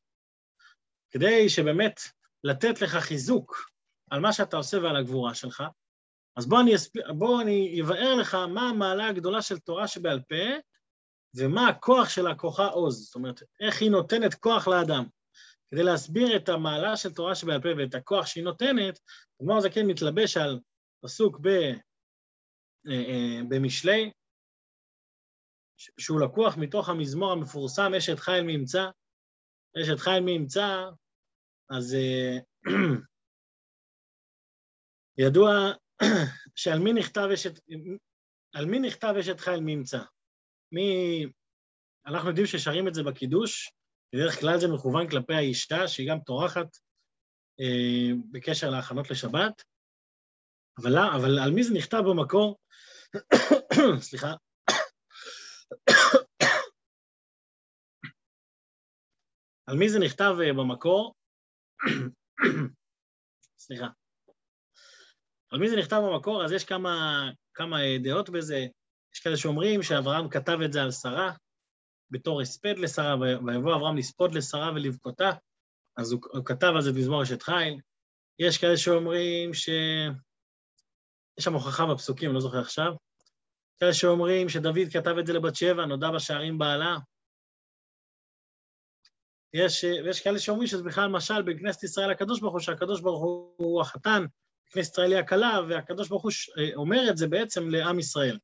כדי 1.11 1.49
שבאמת 1.49 2.01
לתת 2.45 2.83
לך 2.83 2.97
חיזוק 2.97 3.71
על 4.11 4.21
מה 4.21 4.33
שאתה 4.33 4.57
עושה 4.57 4.79
ועל 4.79 4.97
הגבורה 4.97 5.35
שלך, 5.35 5.63
אז 6.37 6.47
בוא 6.47 6.61
אני, 6.61 6.75
אספ... 6.75 6.93
בוא 7.19 7.43
אני 7.43 7.81
אבאר 7.83 8.15
לך 8.15 8.35
מה 8.35 8.69
המעלה 8.69 9.09
הגדולה 9.09 9.43
של 9.43 9.59
תורה 9.59 9.89
שבעל 9.89 10.21
פה, 10.29 10.59
ומה 11.37 11.69
הכוח 11.69 12.09
של 12.09 12.27
הכוחה 12.27 12.67
עוז, 12.67 13.05
זאת 13.05 13.15
אומרת, 13.15 13.43
איך 13.61 13.83
היא 13.83 13.91
נותנת 13.91 14.35
כוח 14.35 14.69
לאדם. 14.69 15.05
כדי 15.71 15.83
להסביר 15.83 16.37
את 16.37 16.49
המעלה 16.49 16.97
של 16.97 17.15
תורה 17.15 17.35
שבעל 17.35 17.63
פה 17.63 17.69
ואת 17.79 17.95
הכוח 17.95 18.27
שהיא 18.27 18.45
נותנת, 18.45 18.99
הגמר 19.41 19.71
כן 19.75 19.87
מתלבש 19.87 20.37
על 20.37 20.61
פסוק 21.05 21.39
ב... 21.43 21.49
אה, 22.89 22.93
אה, 22.93 23.41
במשלי, 23.49 24.11
שהוא 25.77 26.21
לקוח 26.21 26.57
מתוך 26.57 26.89
המזמור 26.89 27.33
המפורסם, 27.33 27.95
אשת 27.99 28.19
חיל 28.19 28.43
מי 28.43 28.53
ימצא. 28.53 28.87
אשת 29.83 29.99
חיל 29.99 30.21
מי 30.21 30.31
ימצא, 30.31 30.91
אז 31.71 31.95
אה, 31.95 32.39
ידוע 35.27 35.51
שעל 36.61 36.79
מי 36.79 36.93
נכתב 36.93 37.29
אשת, 37.35 37.61
על 38.55 38.67
מי 38.67 38.79
נכתב 38.79 39.15
אשת 39.21 39.41
חיל 39.41 39.61
מי 39.61 39.73
ימצא? 39.73 40.03
מי... 40.73 41.27
אנחנו 42.07 42.29
יודעים 42.29 42.47
ששרים 42.47 42.89
את 42.89 42.95
זה 42.95 43.03
בקידוש, 43.03 43.73
בדרך 44.15 44.41
כלל 44.41 44.59
זה 44.59 44.69
מכוון 44.69 45.09
כלפי 45.11 45.35
האישה, 45.35 45.89
שהיא 45.89 46.11
גם 46.11 46.19
טורחת 46.21 46.67
בקשר 48.31 48.71
להכנות 48.71 49.11
לשבת, 49.11 49.63
אבל, 50.79 50.99
אבל 50.99 51.39
על 51.39 51.51
מי 51.51 51.65
זה 51.65 51.75
נכתב 51.75 52.03
במקור? 52.11 52.59
סליחה. 54.09 54.35
על 59.67 59.77
מי 59.77 59.89
זה 59.89 59.99
נכתב 59.99 60.35
אה, 60.43 60.53
במקור? 60.53 61.15
סליחה. 63.59 63.87
על 65.51 65.59
מי 65.59 65.71
זה 65.71 65.77
נכתב 65.77 65.97
במקור? 65.97 66.45
אז 66.45 66.53
יש 66.53 66.65
כמה, 66.65 67.25
כמה 67.55 67.77
דעות 68.03 68.31
בזה. 68.31 68.67
יש 69.15 69.21
כאלה 69.21 69.37
שאומרים 69.37 69.83
שאברהם 69.83 70.29
כתב 70.29 70.59
את 70.65 70.73
זה 70.73 70.83
על 70.83 70.91
שרה, 70.91 71.33
בתור 72.11 72.41
הספד 72.41 72.79
לשרה, 72.79 73.17
ויבוא 73.21 73.77
אברהם 73.77 73.97
לספוד 73.97 74.35
לשרה 74.35 74.73
ולבכותה, 74.75 75.31
אז 75.97 76.13
הוא, 76.13 76.21
הוא 76.33 76.45
כתב 76.45 76.73
על 76.75 76.83
זה 76.83 76.93
במזמור 76.93 77.23
אשת 77.23 77.43
חיל. 77.43 77.81
יש 78.39 78.59
כאלה 78.59 78.77
שאומרים 78.77 79.55
ש... 79.55 79.69
יש 81.41 81.45
שם 81.45 81.55
הוכחה 81.55 81.87
בפסוקים, 81.87 82.29
אני 82.29 82.35
לא 82.35 82.41
זוכר 82.41 82.59
עכשיו. 82.59 82.93
כאלה 83.79 83.95
שאומרים 83.95 84.49
שדוד 84.49 84.77
כתב 84.93 85.15
את 85.21 85.27
זה 85.27 85.33
לבת 85.33 85.57
שבע, 85.57 85.87
נודע 85.87 86.11
בשערים 86.11 86.59
בעלה. 86.59 86.97
יש, 89.55 89.85
ויש 90.05 90.21
כאלה 90.21 90.39
שאומרים 90.39 90.67
שזה 90.67 90.83
בכלל 90.83 91.09
משל 91.09 91.43
בין 91.43 91.59
כנסת 91.59 91.83
ישראל 91.83 92.11
לקדוש 92.11 92.41
ברוך 92.41 92.53
הוא, 92.53 92.61
שהקדוש 92.61 93.01
ברוך 93.01 93.23
הוא 93.57 93.81
החתן, 93.81 94.25
כנסת 94.71 94.93
ישראל 94.93 95.13
היא 95.13 95.21
הכלה, 95.21 95.61
והקדוש 95.69 96.09
ברוך 96.09 96.23
הוא 96.23 96.33
אומר 96.77 97.11
את 97.11 97.17
זה 97.17 97.29
בעצם 97.29 97.69
לעם 97.69 97.99
ישראל. 97.99 98.39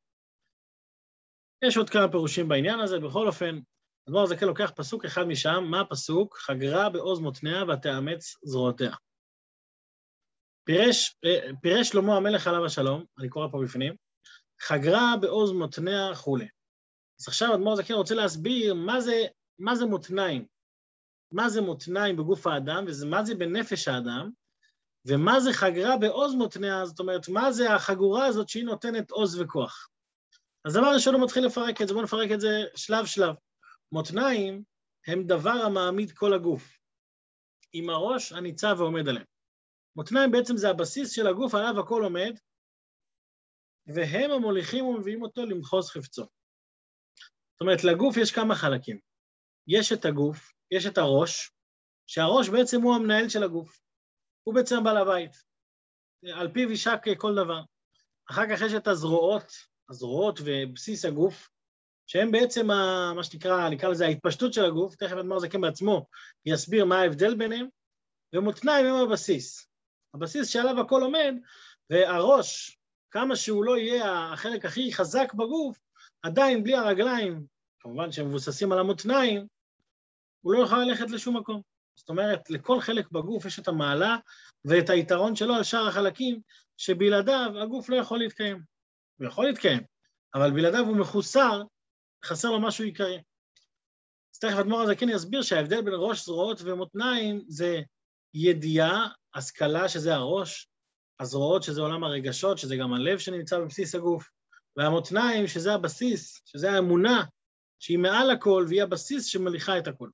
יש 1.64 1.76
עוד 1.76 1.90
כמה 1.90 2.08
פירושים 2.08 2.48
בעניין 2.48 2.80
הזה, 2.80 2.98
בכל 2.98 3.26
אופן, 3.26 3.58
הדבר 4.06 4.22
הזה 4.22 4.36
כן 4.36 4.46
לוקח 4.46 4.70
פסוק 4.76 5.04
אחד 5.04 5.24
משם, 5.24 5.64
מה 5.70 5.80
הפסוק? 5.80 6.38
חגרה 6.38 6.90
בעוז 6.90 7.20
מותניה 7.20 7.64
ותאמץ 7.64 8.36
זרועותיה. 8.42 8.94
פירש, 10.66 11.16
פירש 11.62 11.88
שלמה 11.88 12.16
המלך 12.16 12.46
עליו 12.46 12.64
השלום, 12.64 13.04
אני 13.18 13.28
קורא 13.28 13.48
פה 13.52 13.58
בפנים, 13.64 13.96
חגרה 14.60 15.14
בעוז 15.20 15.52
מותניה 15.52 16.10
וכולי. 16.12 16.48
אז 17.20 17.28
עכשיו 17.28 17.54
אדמו"ר 17.54 17.72
הזקן 17.72 17.94
רוצה 17.94 18.14
להסביר 18.14 18.74
מה 18.74 19.00
זה, 19.00 19.24
מה 19.58 19.76
זה 19.76 19.86
מותניים, 19.86 20.46
מה 21.32 21.48
זה 21.48 21.60
מותניים 21.60 22.16
בגוף 22.16 22.46
האדם 22.46 22.84
ומה 22.88 23.24
זה 23.24 23.34
בנפש 23.34 23.88
האדם, 23.88 24.30
ומה 25.06 25.40
זה 25.40 25.52
חגרה 25.52 25.96
בעוז 25.96 26.34
מותניה, 26.34 26.86
זאת 26.86 27.00
אומרת, 27.00 27.28
מה 27.28 27.52
זה 27.52 27.74
החגורה 27.74 28.26
הזאת 28.26 28.48
שהיא 28.48 28.64
נותנת 28.64 29.10
עוז 29.10 29.40
וכוח. 29.40 29.88
אז 30.64 30.74
דבר 30.74 30.94
ראשון 30.94 31.14
הוא 31.14 31.24
מתחיל 31.24 31.46
לפרק 31.46 31.82
את 31.82 31.88
זה, 31.88 31.94
בואו 31.94 32.04
נפרק 32.04 32.30
את 32.32 32.40
זה 32.40 32.64
שלב-שלב. 32.76 33.34
מותניים 33.92 34.62
הם 35.06 35.26
דבר 35.26 35.50
המעמיד 35.50 36.12
כל 36.12 36.34
הגוף, 36.34 36.78
עם 37.72 37.90
הראש 37.90 38.32
הניצב 38.32 38.76
ועומד 38.78 39.08
עליהם. 39.08 39.35
מותניים 39.96 40.30
בעצם 40.30 40.56
זה 40.56 40.70
הבסיס 40.70 41.12
של 41.12 41.26
הגוף 41.26 41.54
עליו 41.54 41.80
הכל 41.80 42.02
עומד, 42.02 42.38
והם 43.86 44.30
המוליכים 44.30 44.84
ומביאים 44.84 45.22
אותו 45.22 45.46
למחוז 45.46 45.90
חפצו. 45.90 46.22
זאת 46.22 47.60
אומרת, 47.60 47.84
לגוף 47.84 48.16
יש 48.16 48.32
כמה 48.32 48.54
חלקים. 48.54 48.98
יש 49.68 49.92
את 49.92 50.04
הגוף, 50.04 50.52
יש 50.70 50.86
את 50.86 50.98
הראש, 50.98 51.50
שהראש 52.06 52.48
בעצם 52.48 52.82
הוא 52.82 52.94
המנהל 52.94 53.28
של 53.28 53.42
הגוף. 53.42 53.80
הוא 54.42 54.54
בעצם 54.54 54.84
בעל 54.84 54.96
הבית. 54.96 55.32
על 56.32 56.52
פיו 56.52 56.70
יישק 56.70 57.00
כל 57.18 57.34
דבר. 57.34 57.60
אחר 58.30 58.42
כך 58.50 58.60
יש 58.66 58.72
את 58.72 58.86
הזרועות, 58.86 59.52
הזרועות 59.90 60.40
ובסיס 60.44 61.04
הגוף, 61.04 61.48
שהם 62.06 62.30
בעצם 62.30 62.70
ה, 62.70 63.12
מה 63.16 63.24
שנקרא, 63.24 63.68
נקרא 63.68 63.88
לזה 63.88 64.06
ההתפשטות 64.06 64.52
של 64.52 64.64
הגוף, 64.64 64.96
תכף 64.96 65.16
אדמר 65.16 65.38
זקן 65.38 65.60
בעצמו 65.60 66.06
יסביר 66.46 66.84
מה 66.84 67.00
ההבדל 67.00 67.34
ביניהם, 67.34 67.66
ומותניים 68.32 68.86
הם 68.86 68.94
הבסיס. 68.94 69.75
הבסיס 70.14 70.48
שעליו 70.48 70.80
הכל 70.80 71.02
עומד, 71.02 71.34
והראש, 71.90 72.78
כמה 73.10 73.36
שהוא 73.36 73.64
לא 73.64 73.78
יהיה 73.78 74.32
החלק 74.32 74.64
הכי 74.64 74.92
חזק 74.92 75.34
בגוף, 75.34 75.78
עדיין 76.22 76.62
בלי 76.62 76.74
הרגליים, 76.74 77.46
כמובן 77.80 78.12
שהם 78.12 78.28
מבוססים 78.28 78.72
על 78.72 78.78
המותניים, 78.78 79.46
הוא 80.40 80.52
לא 80.52 80.58
יוכל 80.58 80.78
ללכת 80.78 81.10
לשום 81.10 81.36
מקום. 81.36 81.62
זאת 81.96 82.08
אומרת, 82.08 82.50
לכל 82.50 82.80
חלק 82.80 83.10
בגוף 83.10 83.44
יש 83.44 83.58
את 83.58 83.68
המעלה 83.68 84.16
ואת 84.64 84.90
היתרון 84.90 85.36
שלו 85.36 85.54
על 85.54 85.62
שאר 85.62 85.88
החלקים, 85.88 86.40
שבלעדיו 86.76 87.52
הגוף 87.62 87.88
לא 87.88 87.96
יכול 87.96 88.18
להתקיים. 88.18 88.62
הוא 89.18 89.26
יכול 89.26 89.46
להתקיים, 89.46 89.80
אבל 90.34 90.50
בלעדיו 90.50 90.86
הוא 90.86 90.96
מחוסר, 90.96 91.62
חסר 92.24 92.50
לו 92.50 92.60
משהו 92.60 92.84
עיקרי. 92.84 93.22
אז 94.34 94.38
תכף 94.38 94.58
אדמו"ר 94.58 94.80
הזה 94.80 94.96
כן 94.96 95.08
יסביר 95.08 95.42
שההבדל 95.42 95.82
בין 95.82 95.94
ראש 95.96 96.24
זרועות 96.24 96.60
ומותניים 96.64 97.44
זה 97.48 97.80
ידיעה, 98.34 99.08
השכלה, 99.36 99.88
שזה 99.88 100.14
הראש, 100.14 100.68
הזרועות, 101.20 101.62
שזה 101.62 101.80
עולם 101.80 102.04
הרגשות, 102.04 102.58
שזה 102.58 102.76
גם 102.76 102.92
הלב 102.92 103.18
שנמצא 103.18 103.58
בבסיס 103.58 103.94
הגוף, 103.94 104.28
והמותניים, 104.76 105.46
שזה 105.46 105.74
הבסיס, 105.74 106.42
שזה 106.44 106.70
האמונה, 106.70 107.24
שהיא 107.78 107.98
מעל 107.98 108.30
הכל 108.30 108.64
והיא 108.68 108.82
הבסיס 108.82 109.26
שמליכה 109.26 109.78
את 109.78 109.86
הכל. 109.86 110.10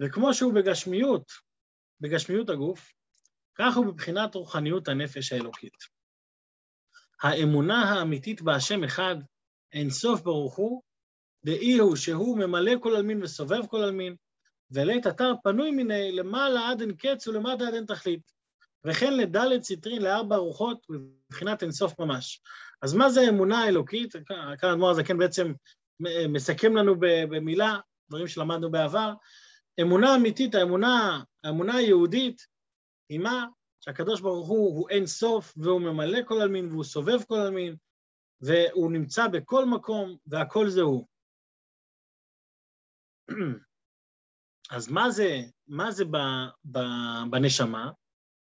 וכמו 0.00 0.34
שהוא 0.34 0.54
בגשמיות, 0.54 1.32
בגשמיות 2.00 2.50
הגוף, 2.50 2.92
כך 3.54 3.76
הוא 3.76 3.86
בבחינת 3.86 4.34
רוחניות 4.34 4.88
הנפש 4.88 5.32
האלוקית. 5.32 5.96
האמונה 7.22 7.92
האמיתית 7.92 8.42
בהשם 8.42 8.84
אחד, 8.84 9.16
אין 9.72 9.90
סוף 9.90 10.20
ברוך 10.20 10.56
הוא, 10.56 10.82
דאי 11.44 11.78
הוא 11.78 11.96
שהוא 11.96 12.38
ממלא 12.38 12.72
כל 12.80 12.96
עלמין 12.96 13.22
וסובב 13.22 13.66
כל 13.66 13.82
עלמין, 13.82 14.16
ולית 14.70 15.06
אתר 15.06 15.32
פנוי 15.42 15.70
מיני 15.70 16.12
למעלה 16.12 16.70
עד 16.70 16.80
אין 16.80 16.92
קץ 16.96 17.28
ולמטה 17.28 17.68
עד 17.68 17.74
אין 17.74 17.86
תכלית. 17.86 18.32
וכן 18.84 19.16
לדלת 19.16 19.60
ציטרין 19.60 20.02
לארבע 20.02 20.36
רוחות 20.36 20.86
מבחינת 20.88 21.62
אינסוף 21.62 21.98
ממש. 21.98 22.42
אז 22.82 22.94
מה 22.94 23.10
זה 23.10 23.20
האמונה 23.20 23.58
האלוקית? 23.58 24.12
כאן 24.58 24.70
אדמו"ר 24.70 24.90
הזקן 24.90 25.18
בעצם 25.18 25.52
מסכם 26.28 26.76
לנו 26.76 26.94
במילה, 27.00 27.78
דברים 28.08 28.26
שלמדנו 28.26 28.70
בעבר. 28.70 29.12
אמונה 29.80 30.16
אמיתית, 30.16 30.54
האמונה, 30.54 31.22
האמונה 31.44 31.76
היהודית, 31.76 32.46
היא 33.08 33.18
מה? 33.18 33.46
שהקדוש 33.80 34.20
ברוך 34.20 34.48
הוא 34.48 34.78
הוא 34.78 34.88
אין 34.90 35.06
סוף, 35.06 35.54
והוא 35.56 35.80
ממלא 35.80 36.18
כל 36.26 36.40
עלמין, 36.40 36.68
והוא 36.68 36.84
סובב 36.84 37.22
כל 37.22 37.34
עלמין, 37.34 37.76
והוא 38.40 38.92
נמצא 38.92 39.28
בכל 39.28 39.64
מקום, 39.64 40.16
והכל 40.26 40.68
זה 40.68 40.80
הוא. 40.80 41.06
אז 44.70 44.88
מה 44.88 45.10
זה, 45.10 45.40
מה 45.66 45.90
זה 45.90 46.04
ב, 46.04 46.16
ב, 46.64 46.78
בנשמה? 47.30 47.90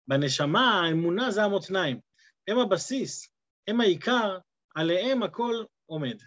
בנשמה 0.08 0.82
האמונה 0.82 1.32
זה 1.32 1.44
המותניים, 1.44 2.00
הם 2.48 2.60
הבסיס, 2.60 3.30
הם 3.68 3.82
העיקר, 3.82 4.38
עליהם 4.76 5.24
הכל 5.24 5.64
עומד. 5.86 6.18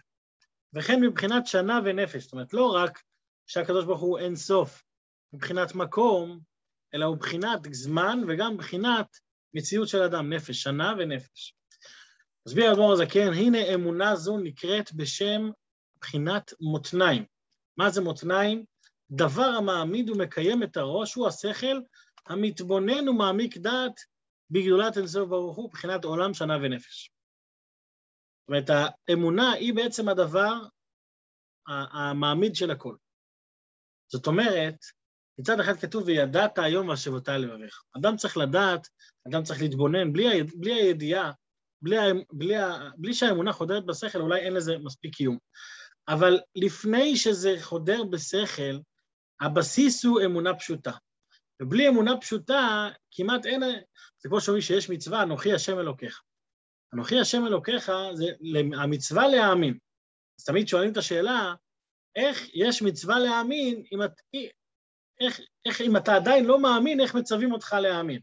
וכן 0.75 1.01
מבחינת 1.01 1.47
שנה 1.47 1.81
ונפש, 1.85 2.23
זאת 2.23 2.33
אומרת, 2.33 2.55
לא 2.55 2.75
רק 2.75 3.03
שהקדוש 3.47 3.85
ברוך 3.85 4.01
הוא 4.01 4.19
אין 4.19 4.37
סוף 4.37 4.83
מבחינת 5.33 5.75
מקום, 5.75 6.41
אלא 6.95 7.05
הוא 7.05 7.17
מבחינת 7.17 7.61
זמן 7.71 8.19
וגם 8.29 8.55
מבחינת 8.55 9.07
מציאות 9.55 9.89
של 9.89 10.03
אדם, 10.03 10.33
נפש, 10.33 10.63
שנה 10.63 10.95
ונפש. 10.99 11.55
מסביר 12.47 12.73
אדמו"ר 12.73 12.93
הזקן, 12.93 13.33
הנה 13.33 13.75
אמונה 13.75 14.17
זו 14.17 14.39
נקראת 14.39 14.93
בשם 14.93 15.51
בחינת 16.01 16.53
מותניים. 16.61 17.25
מה 17.77 17.91
זה 17.91 18.01
מותניים? 18.01 18.65
דבר 19.11 19.43
המעמיד 19.59 20.11
ומקיים 20.11 20.63
את 20.63 20.77
הראש 20.77 21.15
הוא 21.15 21.29
השכל 21.29 21.81
המתבונן 22.27 23.09
ומעמיק 23.09 23.57
דעת 23.57 24.01
בגדולת 24.51 24.97
אינסוף 24.99 25.29
ברוך 25.29 25.57
הוא, 25.57 25.69
מבחינת 25.69 26.05
עולם, 26.05 26.35
שנה 26.35 26.57
ונפש. 26.63 27.11
זאת 28.41 28.49
אומרת, 28.49 28.93
האמונה 29.09 29.53
היא 29.53 29.75
בעצם 29.75 30.09
הדבר 30.09 30.55
המעמיד 31.69 32.55
של 32.55 32.71
הכל. 32.71 32.97
זאת 34.13 34.27
אומרת, 34.27 34.77
מצד 35.39 35.61
אחד 35.61 35.77
כתוב, 35.77 36.03
וידעת 36.07 36.59
היום 36.59 36.89
והשבותה 36.89 37.39
לבביך. 37.39 37.83
אדם 37.97 38.17
צריך 38.17 38.37
לדעת, 38.37 38.89
אדם 39.29 39.43
צריך 39.43 39.61
להתבונן, 39.63 40.13
בלי, 40.13 40.43
בלי 40.43 40.73
הידיעה, 40.73 41.33
בלי, 41.83 41.97
בלי, 42.33 42.55
בלי 42.97 43.15
שהאמונה 43.15 43.53
חודרת 43.53 43.87
בשכל, 43.87 44.21
אולי 44.21 44.41
אין 44.41 44.53
לזה 44.53 44.79
מספיק 44.79 45.15
קיום. 45.15 45.39
אבל 46.09 46.41
לפני 46.57 47.17
שזה 47.17 47.57
חודר 47.61 48.05
בשכל, 48.05 48.79
הבסיס 49.41 50.05
הוא 50.05 50.21
אמונה 50.25 50.55
פשוטה. 50.55 50.93
ובלי 51.63 51.89
אמונה 51.89 52.17
פשוטה, 52.21 52.89
כמעט 53.11 53.47
אין... 53.47 53.63
זה 54.19 54.29
כמו 54.29 54.41
שאומרים 54.41 54.63
שיש 54.63 54.91
מצווה, 54.91 55.23
אנוכי 55.23 55.53
השם 55.53 55.79
אלוקיך. 55.79 56.23
אנוכי 56.95 57.21
השם 57.21 57.47
אלוקיך 57.47 57.93
זה 58.15 58.25
המצווה 58.83 59.29
להאמין. 59.29 59.79
אז 60.41 60.45
תמיד 60.45 60.69
שואלים 60.69 60.93
את 60.93 60.97
השאלה, 60.97 61.55
איך 62.17 62.49
יש 62.55 62.83
מצווה 62.83 63.19
להאמין 63.19 63.83
אם, 63.93 64.03
את, 64.03 64.13
איך, 65.21 65.41
איך 65.67 65.81
אם 65.81 65.97
אתה 65.97 66.15
עדיין 66.15 66.45
לא 66.45 66.59
מאמין, 66.59 67.01
איך 67.01 67.15
מצווים 67.15 67.53
אותך 67.53 67.77
להאמין? 67.83 68.21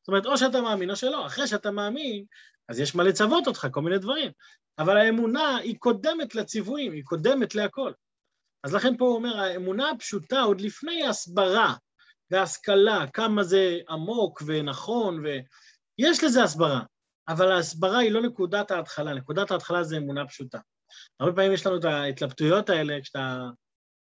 זאת 0.00 0.08
אומרת, 0.08 0.26
או 0.26 0.38
שאתה 0.38 0.60
מאמין 0.60 0.90
או 0.90 0.96
שלא. 0.96 1.26
אחרי 1.26 1.46
שאתה 1.46 1.70
מאמין, 1.70 2.24
אז 2.68 2.80
יש 2.80 2.94
מה 2.94 3.02
לצוות 3.02 3.46
אותך, 3.46 3.66
כל 3.70 3.82
מיני 3.82 3.98
דברים. 3.98 4.32
אבל 4.78 4.96
האמונה 4.96 5.56
היא 5.56 5.76
קודמת 5.78 6.34
לציוויים, 6.34 6.92
היא 6.92 7.04
קודמת 7.04 7.54
להכל. 7.54 7.92
אז 8.64 8.74
לכן 8.74 8.96
פה 8.96 9.04
הוא 9.04 9.14
אומר, 9.14 9.40
האמונה 9.40 9.90
הפשוטה, 9.90 10.40
עוד 10.40 10.60
לפני 10.60 11.02
ההסברה 11.02 11.74
וההשכלה, 12.30 13.06
כמה 13.12 13.42
זה 13.44 13.78
עמוק 13.88 14.42
ונכון, 14.46 15.24
ויש 15.24 16.24
לזה 16.24 16.42
הסברה, 16.42 16.80
אבל 17.28 17.52
ההסברה 17.52 17.98
היא 17.98 18.12
לא 18.12 18.22
נקודת 18.22 18.70
ההתחלה, 18.70 19.14
נקודת 19.14 19.50
ההתחלה 19.50 19.82
זה 19.82 19.96
אמונה 19.96 20.26
פשוטה. 20.26 20.58
הרבה 21.20 21.32
פעמים 21.32 21.52
יש 21.52 21.66
לנו 21.66 21.76
את 21.76 21.84
ההתלבטויות 21.84 22.70
האלה, 22.70 22.98
כשאתה, 23.02 23.44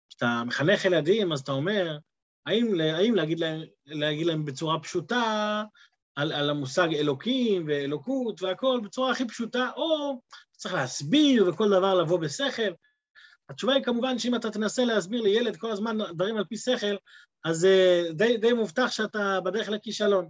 כשאתה 0.09 0.43
מחנך 0.45 0.85
ילדים, 0.85 1.31
אז 1.31 1.39
אתה 1.39 1.51
אומר, 1.51 1.97
האם, 2.45 2.79
האם 2.81 3.15
להגיד, 3.15 3.39
להם, 3.39 3.61
להגיד 3.85 4.27
להם 4.27 4.45
בצורה 4.45 4.79
פשוטה 4.79 5.63
על, 6.15 6.31
על 6.31 6.49
המושג 6.49 6.93
אלוקים 6.93 7.65
ואלוקות 7.67 8.41
והכול, 8.41 8.81
בצורה 8.81 9.11
הכי 9.11 9.27
פשוטה, 9.27 9.69
או 9.75 10.21
צריך 10.51 10.75
להסביר 10.75 11.49
וכל 11.49 11.69
דבר 11.69 11.93
לבוא 11.93 12.19
בשכל. 12.19 12.71
התשובה 13.49 13.73
היא 13.73 13.83
כמובן 13.83 14.19
שאם 14.19 14.35
אתה 14.35 14.51
תנסה 14.51 14.85
להסביר 14.85 15.21
לילד 15.21 15.57
כל 15.57 15.71
הזמן 15.71 15.97
דברים 16.13 16.37
על 16.37 16.43
פי 16.43 16.57
שכל, 16.57 16.95
אז 17.45 17.63
uh, 17.65 18.13
די, 18.13 18.37
די 18.37 18.53
מובטח 18.53 18.91
שאתה 18.91 19.39
בדרך 19.45 19.69
לכישלון. 19.69 20.29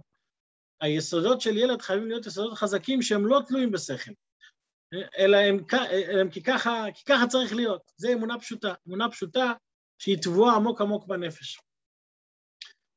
היסודות 0.80 1.40
של 1.40 1.56
ילד 1.56 1.82
חייבים 1.82 2.08
להיות 2.08 2.26
יסודות 2.26 2.58
חזקים 2.58 3.02
שהם 3.02 3.26
לא 3.26 3.40
תלויים 3.48 3.70
בשכל, 3.70 4.10
אלא 5.18 5.36
הם, 5.36 5.64
הם 6.20 6.30
כי, 6.30 6.42
ככה, 6.42 6.84
כי 6.94 7.04
ככה 7.04 7.26
צריך 7.26 7.52
להיות. 7.54 7.92
זה 7.96 8.12
אמונה 8.12 8.38
פשוטה, 8.38 8.74
אמונה 8.88 9.10
פשוטה 9.10 9.52
שהיא 9.98 10.22
טבועה 10.22 10.56
עמוק 10.56 10.80
עמוק 10.80 11.06
בנפש. 11.06 11.60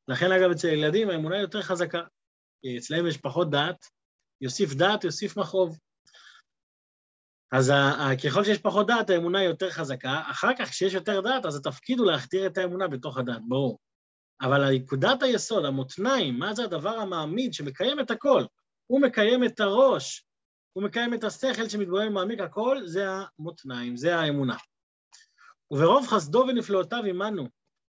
לכן 0.08 0.32
אגב 0.32 0.52
אצל 0.52 0.68
ילדים 0.68 1.10
האמונה 1.10 1.38
יותר 1.38 1.62
חזקה, 1.62 2.02
כי 2.62 2.78
אצלם 2.78 3.08
יש 3.08 3.18
פחות 3.18 3.50
דעת, 3.52 3.86
יוסיף 4.42 4.74
דעת, 4.74 5.04
יוסיף 5.04 5.38
מכאוב. 5.38 5.78
אז 7.52 7.74
ככל 8.24 8.44
שיש 8.44 8.58
פחות 8.58 8.88
דעת, 8.88 9.10
האמונה 9.10 9.40
היא 9.40 9.48
יותר 9.48 9.70
חזקה, 9.70 10.22
אחר 10.32 10.50
כך 10.60 10.70
כשיש 10.70 10.94
יותר 10.94 11.22
דעת, 11.22 11.46
אז 11.46 11.56
התפקיד 11.56 12.00
הוא 12.00 12.08
להכתיר 12.08 12.48
את 12.48 12.58
האמונה 12.58 12.88
בתוך 12.88 13.18
הדעת, 13.18 13.42
ברור. 13.48 13.80
אבל 14.42 14.72
נקודת 14.72 15.24
היסוד, 15.24 15.66
המותניים, 15.66 16.40
מה 16.40 16.54
זה 16.54 16.64
הדבר 16.64 16.90
המעמיד 16.90 17.54
שמקיים 17.54 18.00
את 18.00 18.12
הכל? 18.12 18.44
הוא 18.88 19.02
מקיים 19.02 19.44
את 19.44 19.60
הראש, 19.60 20.26
הוא 20.74 20.84
מקיים 20.84 21.14
את 21.14 21.24
השכל 21.24 21.70
שמתבונן 21.70 22.08
ומעמיק 22.08 22.40
הכל, 22.40 22.82
זה 22.86 23.06
המותניים, 23.40 23.98
זה 23.98 24.16
האמונה. 24.16 24.56
וברוב 25.72 26.08
חסדו 26.08 26.46
ונפלאותיו 26.48 27.04
עמנו, 27.04 27.48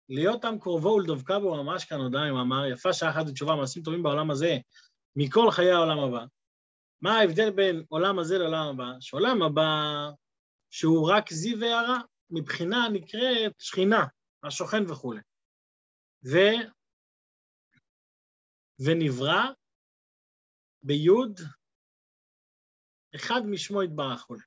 להיות 0.10 0.46
עם 0.46 0.60
קרובו 0.60 0.90
ולדבקה 0.90 1.40
בו 1.40 1.64
ממש 1.64 1.86
כאן 1.86 2.16
עם 2.16 2.38
אמר, 2.38 2.66
יפה 2.66 2.94
שעה 2.94 3.10
אחת 3.10 3.26
ותשובה, 3.28 3.56
מעשים 3.56 3.84
טובים 3.84 4.04
בעולם 4.04 4.32
הזה, 4.32 4.58
מכל 5.16 5.52
חיי 5.52 5.72
העולם 5.72 6.00
הבא. 6.00 6.26
מה 7.02 7.20
ההבדל 7.20 7.52
בין 7.56 7.86
עולם 7.90 8.20
הזה 8.20 8.38
לעולם 8.38 8.68
הבא? 8.68 9.00
שעולם 9.00 9.42
הבא, 9.42 9.62
שהוא 10.70 11.12
רק 11.12 11.34
זיו 11.34 11.60
והערה, 11.60 12.00
מבחינה 12.30 12.90
נקראת 12.94 13.60
שכינה, 13.60 14.06
השוכן 14.44 14.92
וכולי. 14.92 15.22
ו... 16.26 16.38
ונברא 18.86 19.52
ביוד 20.84 21.40
אחד 23.16 23.42
משמו 23.52 23.84
יתברך 23.84 24.24
וכולי. 24.24 24.44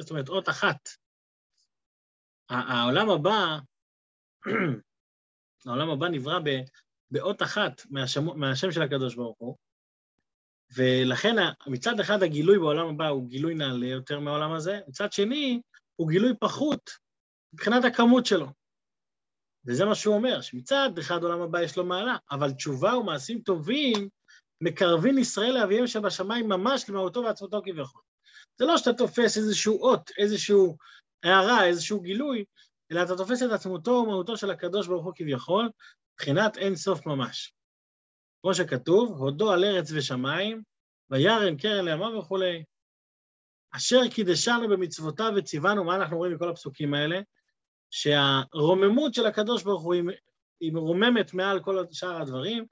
זאת 0.00 0.10
אומרת, 0.10 0.28
אות 0.28 0.48
אחת. 0.48 0.88
העולם 2.48 3.10
הבא, 3.10 3.58
העולם 5.66 5.90
הבא 5.90 6.06
נברא 6.08 6.38
באות 7.10 7.42
אחת 7.42 7.86
מהשם, 7.90 8.38
מהשם 8.40 8.72
של 8.72 8.82
הקדוש 8.82 9.14
ברוך 9.14 9.38
הוא, 9.38 9.56
ולכן 10.74 11.36
מצד 11.66 12.00
אחד 12.00 12.22
הגילוי 12.22 12.58
בעולם 12.58 12.88
הבא 12.88 13.08
הוא 13.08 13.28
גילוי 13.28 13.54
נעלה 13.54 13.86
יותר 13.86 14.20
מהעולם 14.20 14.52
הזה, 14.52 14.80
מצד 14.88 15.12
שני 15.12 15.60
הוא 15.96 16.08
גילוי 16.08 16.32
פחות 16.40 16.90
מבחינת 17.52 17.84
הכמות 17.84 18.26
שלו. 18.26 18.46
וזה 19.66 19.84
מה 19.84 19.94
שהוא 19.94 20.14
אומר, 20.14 20.40
שמצד 20.40 20.90
אחד 20.98 21.22
עולם 21.22 21.40
הבא 21.40 21.62
יש 21.62 21.76
לו 21.76 21.84
מעלה, 21.84 22.16
אבל 22.30 22.52
תשובה 22.52 22.96
ומעשים 22.96 23.40
טובים 23.40 24.08
מקרבין 24.60 25.18
ישראל 25.18 25.54
לאביהם 25.54 25.86
שבשמיים 25.86 26.48
ממש 26.48 26.90
למהותו 26.90 27.22
ועצמותו 27.22 27.62
כביכול. 27.64 28.02
זה 28.58 28.64
לא 28.64 28.78
שאתה 28.78 28.92
תופס 28.92 29.36
איזשהו 29.36 29.82
אות, 29.82 30.10
איזשהו 30.18 30.76
הערה, 31.22 31.66
איזשהו 31.66 32.00
גילוי, 32.00 32.44
אלא 32.92 33.02
אתה 33.02 33.16
תופס 33.16 33.42
את 33.42 33.50
עצמותו 33.50 33.90
ומהותו 33.90 34.36
של 34.36 34.50
הקדוש 34.50 34.86
ברוך 34.86 35.04
הוא 35.04 35.12
כביכול, 35.16 35.70
מבחינת 36.14 36.56
אין 36.56 36.76
סוף 36.76 37.06
ממש. 37.06 37.54
כמו 38.46 38.54
שכתוב, 38.54 39.18
הודו 39.18 39.52
על 39.52 39.64
ארץ 39.64 39.92
ושמיים, 39.94 40.62
וירם 41.10 41.56
קרן 41.56 41.84
לימיו 41.84 42.18
וכולי. 42.18 42.64
אשר 43.70 44.08
קידשנו 44.14 44.68
במצוותיו 44.68 45.32
וציוונו, 45.36 45.84
מה 45.84 45.96
אנחנו 45.96 46.16
רואים 46.16 46.34
מכל 46.34 46.48
הפסוקים 46.48 46.94
האלה? 46.94 47.20
שהרוממות 47.90 49.14
של 49.14 49.26
הקדוש 49.26 49.62
ברוך 49.62 49.82
הוא 49.82 49.94
היא 50.60 50.72
מרוממת 50.72 51.34
מעל 51.34 51.60
כל 51.60 51.84
שאר 51.92 52.22
הדברים, 52.22 52.66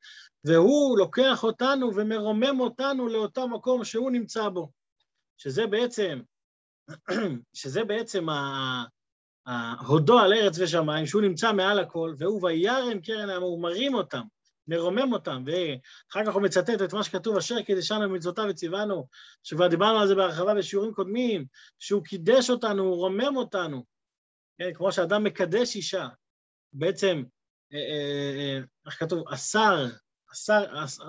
והוא 0.45 0.99
לוקח 0.99 1.45
אותנו 1.45 1.95
ומרומם 1.95 2.61
אותנו 2.61 3.09
לאותו 3.09 3.49
מקום 3.49 3.85
שהוא 3.85 4.11
נמצא 4.11 4.49
בו. 4.49 4.71
שזה 5.37 5.67
בעצם, 5.67 6.21
שזה 7.61 7.85
בעצם 7.85 8.27
ההודו 9.47 10.19
על 10.19 10.33
ארץ 10.33 10.59
ושמיים, 10.59 11.07
שהוא 11.07 11.23
נמצא 11.23 11.53
מעל 11.53 11.79
הכל, 11.79 12.15
והוא 12.19 12.47
וירם 12.47 13.01
קרן 13.01 13.31
העם, 13.31 13.43
הוא 13.43 13.63
מרים 13.63 13.95
אותם, 13.95 14.23
מרומם 14.69 15.13
אותם, 15.13 15.45
ואחר 15.47 16.27
כך 16.27 16.35
הוא 16.35 16.43
מצטט 16.43 16.83
את 16.85 16.93
מה 16.93 17.05
שכתוב, 17.05 17.37
אשר 17.37 17.63
קידשנו 17.63 18.01
במצוותיו 18.01 18.45
וציוונו, 18.49 19.07
שכבר 19.43 19.69
דיברנו 19.69 19.99
על 19.99 20.09
זה 20.09 20.15
בהרחבה 20.15 20.55
בשיעורים 20.55 20.95
קודמים, 20.95 21.47
שהוא 21.79 22.05
קידש 22.05 22.51
אותנו, 22.51 22.83
הוא 22.83 22.97
רומם 22.97 23.37
אותנו, 23.37 23.85
כן, 24.59 24.75
כמו 24.75 24.93
שאדם 24.93 25.25
מקדש 25.25 25.77
אישה, 25.77 26.09
בעצם, 26.73 27.23
אה, 27.73 27.79
אה, 27.79 28.35
אה, 28.39 28.61
איך 28.87 29.01
כתוב, 29.01 29.29
אסר, 29.29 29.87
אסר, 30.33 30.85
אסר, 30.85 31.05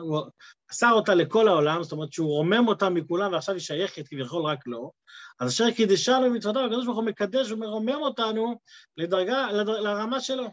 אסר 0.71 0.91
אותה 0.91 1.15
לכל 1.15 1.47
העולם, 1.47 1.83
זאת 1.83 1.91
אומרת 1.91 2.13
שהוא 2.13 2.29
רומם 2.29 2.67
אותה 2.67 2.89
מכולם 2.89 3.33
ועכשיו 3.33 3.55
היא 3.55 3.61
שייכת 3.61 4.07
כביכול 4.07 4.45
רק 4.45 4.67
לו, 4.67 4.91
אז 5.39 5.49
אשר 5.51 5.71
קידשנו 5.71 6.29
במצוותיו, 6.29 6.65
הקדוש 6.65 6.85
ברוך 6.85 6.97
הוא 6.97 7.05
מקדש 7.05 7.51
ומרומם 7.51 8.01
אותנו 8.01 8.59
לדרגה, 8.97 9.51
לרמה 9.51 10.21
שלו. 10.21 10.47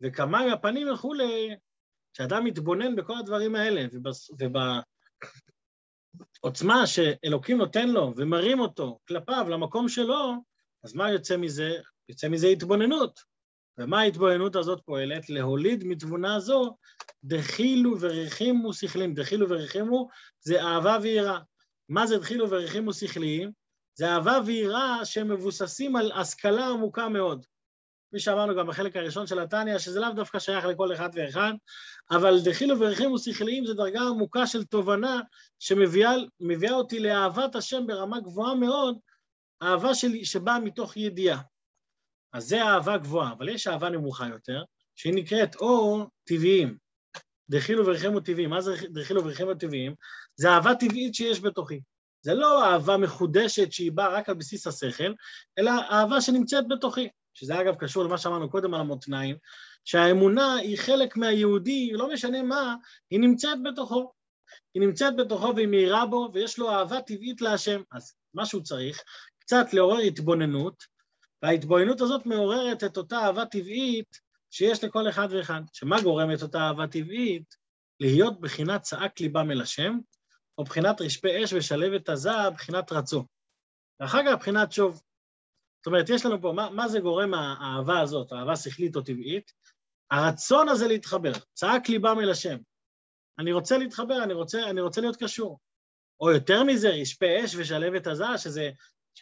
וכמה 0.00 0.46
מהפנים 0.46 0.92
וכולי, 0.92 1.56
כשאדם 2.18 2.44
מתבונן 2.44 2.96
בכל 2.96 3.18
הדברים 3.18 3.54
האלה, 3.54 3.86
ובעוצמה 6.42 6.86
שאלוקים 6.86 7.58
נותן 7.58 7.88
לו 7.88 8.12
ומרים 8.16 8.60
אותו 8.60 8.98
כלפיו 9.08 9.46
למקום 9.50 9.88
שלו, 9.88 10.34
אז 10.84 10.94
מה 10.94 11.10
יוצא 11.10 11.36
מזה? 11.36 11.76
יוצא 12.08 12.28
מזה 12.28 12.46
התבוננות. 12.46 13.20
ומה 13.78 14.00
ההתבוננות 14.00 14.56
הזאת 14.56 14.80
פועלת? 14.84 15.30
להוליד 15.30 15.84
מתבונה 15.84 16.40
זו 16.40 16.76
דחילו 17.24 18.00
ורחימו 18.00 18.72
שכליים. 18.72 19.14
דחילו 19.14 19.48
ורחימו 19.50 20.08
זה 20.40 20.62
אהבה 20.62 20.98
ויראה. 21.02 21.38
מה 21.88 22.06
זה 22.06 22.18
דחילו 22.18 22.50
ורחימו 22.50 22.92
שכליים? 22.92 23.52
זה 23.94 24.08
אהבה 24.08 24.38
ויראה 24.46 25.04
שמבוססים 25.04 25.96
על 25.96 26.12
השכלה 26.12 26.66
עמוקה 26.66 27.08
מאוד. 27.08 27.46
כפי 28.08 28.18
שאמרנו 28.18 28.56
גם 28.56 28.66
בחלק 28.66 28.96
הראשון 28.96 29.26
של 29.26 29.38
התניא, 29.38 29.78
שזה 29.78 30.00
לאו 30.00 30.12
דווקא 30.12 30.38
שייך 30.38 30.64
לכל 30.64 30.94
אחד 30.94 31.08
ואחד, 31.14 31.52
אבל 32.10 32.40
דחילו 32.44 32.80
ורחימו 32.80 33.18
שכליים 33.18 33.66
זה 33.66 33.74
דרגה 33.74 34.00
עמוקה 34.00 34.46
של 34.46 34.64
תובנה 34.64 35.20
שמביאה 35.58 36.72
אותי 36.72 37.00
לאהבת 37.00 37.54
השם 37.54 37.86
ברמה 37.86 38.20
גבוהה 38.20 38.54
מאוד, 38.54 38.98
אהבה 39.62 39.94
שלי 39.94 40.24
שבאה 40.24 40.60
מתוך 40.60 40.96
ידיעה. 40.96 41.40
אז 42.32 42.48
זה 42.48 42.62
אהבה 42.62 42.98
גבוהה, 42.98 43.32
אבל 43.32 43.48
יש 43.48 43.66
אהבה 43.66 43.88
נמוכה 43.88 44.28
יותר, 44.28 44.62
שהיא 44.96 45.14
נקראת 45.14 45.56
או 45.56 46.06
טבעיים. 46.24 46.76
דחילו 47.50 47.86
ורחימו 47.86 48.20
טבעיים. 48.20 48.50
מה 48.50 48.60
זה 48.60 48.74
דחילו 48.90 49.24
ורחימו 49.24 49.54
טבעיים? 49.54 49.94
זה 50.36 50.50
אהבה 50.50 50.74
טבעית 50.74 51.14
שיש 51.14 51.40
בתוכי. 51.40 51.80
זה 52.20 52.34
לא 52.34 52.64
אהבה 52.64 52.96
מחודשת 52.96 53.72
שהיא 53.72 53.92
באה 53.92 54.08
רק 54.08 54.28
על 54.28 54.34
בסיס 54.34 54.66
השכל, 54.66 55.14
אלא 55.58 55.70
אהבה 55.90 56.20
שנמצאת 56.20 56.68
בתוכי, 56.68 57.08
שזה 57.38 57.60
אגב 57.60 57.74
קשור 57.74 58.04
למה 58.04 58.18
שאמרנו 58.18 58.50
קודם 58.50 58.74
על 58.74 58.80
המותניים, 58.80 59.36
שהאמונה 59.84 60.54
היא 60.54 60.78
חלק 60.78 61.16
מהיהודי, 61.16 61.90
לא 61.92 62.12
משנה 62.12 62.42
מה, 62.42 62.74
היא 63.10 63.20
נמצאת 63.20 63.58
בתוכו. 63.62 64.12
היא 64.74 64.82
נמצאת 64.82 65.16
בתוכו 65.16 65.56
והיא 65.56 65.68
מאירה 65.68 66.06
בו, 66.06 66.30
ויש 66.34 66.58
לו 66.58 66.70
אהבה 66.70 67.00
טבעית 67.00 67.40
להשם. 67.40 67.82
אז 67.92 68.14
מה 68.34 68.46
שהוא 68.46 68.62
צריך, 68.62 69.02
קצת 69.38 69.72
לעורר 69.72 69.98
התבוננות, 69.98 70.84
וההתבוננות 71.42 72.00
הזאת 72.00 72.26
מעוררת 72.26 72.84
את 72.84 72.96
אותה 72.96 73.18
אהבה 73.18 73.44
טבעית 73.44 74.20
שיש 74.50 74.84
לכל 74.84 75.08
אחד 75.08 75.28
ואחד. 75.30 75.60
שמה 75.72 76.02
גורם 76.02 76.32
את 76.34 76.42
אותה 76.42 76.58
אהבה 76.58 76.86
טבעית? 76.86 77.54
להיות 78.00 78.40
בחינת 78.40 78.82
צעק 78.82 79.20
ליבם 79.20 79.50
אל 79.50 79.60
השם, 79.60 79.98
או 80.58 80.64
בחינת 80.64 81.00
רשפי 81.00 81.44
אש 81.44 81.52
ושלבת 81.52 82.08
עזה, 82.08 82.50
בחינת 82.54 82.92
רצו. 82.92 83.24
ואחר 84.00 84.20
כך 84.26 84.38
בחינת 84.38 84.72
שוב. 84.72 85.02
זאת 85.80 85.86
אומרת, 85.86 86.08
יש 86.08 86.26
לנו 86.26 86.40
פה, 86.40 86.52
מה, 86.52 86.70
מה 86.70 86.88
זה 86.88 87.00
גורם 87.00 87.34
האהבה 87.34 88.00
הזאת, 88.00 88.32
האהבה 88.32 88.56
שכלית 88.56 88.96
או 88.96 89.00
טבעית? 89.00 89.52
הרצון 90.10 90.68
הזה 90.68 90.88
להתחבר, 90.88 91.32
צעק 91.54 91.88
ליבם 91.88 92.20
אל 92.20 92.30
השם. 92.30 92.56
אני 93.38 93.52
רוצה 93.52 93.78
להתחבר, 93.78 94.22
אני 94.22 94.32
רוצה, 94.32 94.70
אני 94.70 94.80
רוצה 94.80 95.00
להיות 95.00 95.16
קשור. 95.16 95.58
או 96.20 96.30
יותר 96.30 96.64
מזה, 96.64 96.88
רשפי 96.88 97.44
אש 97.44 97.54
ושלבת 97.56 98.06
עזה, 98.06 98.38
שזה 98.38 98.70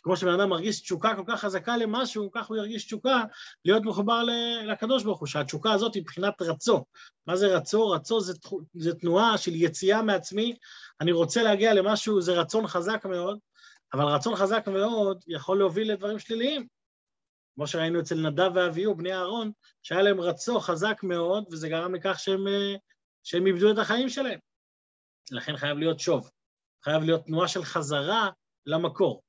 כמו 0.03 0.17
שבן 0.17 0.41
אדם 0.41 0.49
מרגיש 0.49 0.81
תשוקה 0.81 1.15
כל 1.17 1.23
כך 1.27 1.41
חזקה 1.41 1.77
למשהו, 1.77 2.31
כך 2.33 2.47
הוא 2.47 2.57
ירגיש 2.57 2.85
תשוקה 2.85 3.23
להיות 3.65 3.83
מחובר 3.85 4.23
לקדוש 4.67 5.05
ברוך 5.05 5.21
הוא, 5.21 5.27
שהתשוקה 5.27 5.73
הזאת 5.73 5.95
היא 5.95 6.03
מבחינת 6.03 6.43
רצו. 6.43 6.85
מה 7.27 7.37
זה 7.37 7.57
רצו? 7.57 7.91
רצו 7.91 8.21
זה, 8.21 8.33
זה 8.75 8.95
תנועה 8.95 9.39
של 9.39 9.55
יציאה 9.55 10.03
מעצמי, 10.03 10.57
אני 11.01 11.13
רוצה 11.13 11.43
להגיע 11.43 11.75
למשהו, 11.75 12.21
זה 12.21 12.33
רצון 12.33 12.67
חזק 12.67 13.07
מאוד, 13.07 13.39
אבל 13.95 14.05
רצון 14.05 14.37
חזק 14.37 14.65
מאוד 14.67 15.25
יכול 15.27 15.59
להוביל 15.59 15.93
לדברים 15.93 16.19
שליליים. 16.19 16.67
כמו 17.55 17.67
שראינו 17.67 18.01
אצל 18.01 18.15
נדב 18.15 18.51
ואביהו, 18.55 18.95
בני 18.95 19.13
אהרון, 19.15 19.53
שהיה 19.83 20.03
להם 20.03 20.21
רצו 20.21 20.61
חזק 20.61 21.03
מאוד, 21.03 21.45
וזה 21.53 21.69
גרם 21.69 21.95
לכך 21.95 22.19
שהם, 22.19 22.45
שהם 23.23 23.47
איבדו 23.47 23.73
את 23.73 23.79
החיים 23.79 24.09
שלהם. 24.09 24.39
לכן 25.31 25.57
חייב 25.57 25.79
להיות 25.79 26.01
שוב, 26.01 26.31
חייב 26.85 27.03
להיות 27.03 27.25
תנועה 27.25 27.49
של 27.49 27.65
חזרה 27.65 28.31
למקור. 28.67 29.23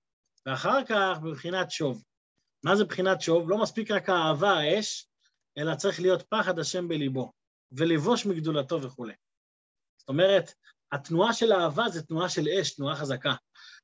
ואחר 0.45 0.85
כך 0.85 1.17
בבחינת 1.23 1.71
שוב. 1.71 2.03
מה 2.63 2.75
זה 2.75 2.85
בחינת 2.85 3.21
שוב? 3.21 3.49
לא 3.49 3.57
מספיק 3.57 3.91
רק 3.91 4.09
האהבה, 4.09 4.51
האש, 4.51 5.09
אלא 5.57 5.75
צריך 5.75 5.99
להיות 5.99 6.21
פחד 6.29 6.59
השם 6.59 6.87
בליבו, 6.87 7.31
ולבוש 7.71 8.25
מגדולתו 8.25 8.81
וכולי. 8.81 9.13
זאת 9.97 10.09
אומרת, 10.09 10.53
התנועה 10.91 11.33
של 11.33 11.53
אהבה 11.53 11.89
זה 11.89 12.03
תנועה 12.03 12.29
של 12.29 12.47
אש, 12.49 12.75
תנועה 12.75 12.95
חזקה. 12.95 13.33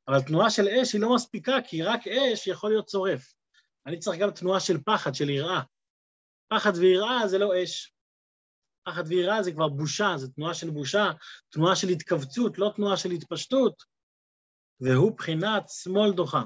אבל 0.07 0.21
תנועה 0.21 0.49
של 0.49 0.67
אש 0.67 0.93
היא 0.93 1.01
לא 1.01 1.15
מספיקה, 1.15 1.57
כי 1.67 1.83
רק 1.83 2.07
אש 2.07 2.47
יכול 2.47 2.69
להיות 2.69 2.85
צורף. 2.85 3.33
אני 3.85 3.99
צריך 3.99 4.19
גם 4.19 4.31
תנועה 4.31 4.59
של 4.59 4.77
פחד, 4.85 5.15
של 5.15 5.29
יראה. 5.29 5.61
פחד 6.47 6.71
ויראה 6.75 7.27
זה 7.27 7.37
לא 7.37 7.63
אש. 7.63 7.93
פחד 8.87 9.03
ויראה 9.07 9.43
זה 9.43 9.51
כבר 9.51 9.67
בושה, 9.67 10.13
זה 10.17 10.27
תנועה 10.31 10.53
של 10.53 10.69
בושה, 10.69 11.11
תנועה 11.49 11.75
של 11.75 11.87
התכווצות, 11.87 12.57
לא 12.57 12.71
תנועה 12.75 12.97
של 12.97 13.11
התפשטות. 13.11 13.83
והוא 14.79 15.17
בחינת 15.17 15.63
שמאל 15.69 16.11
דוחה. 16.11 16.43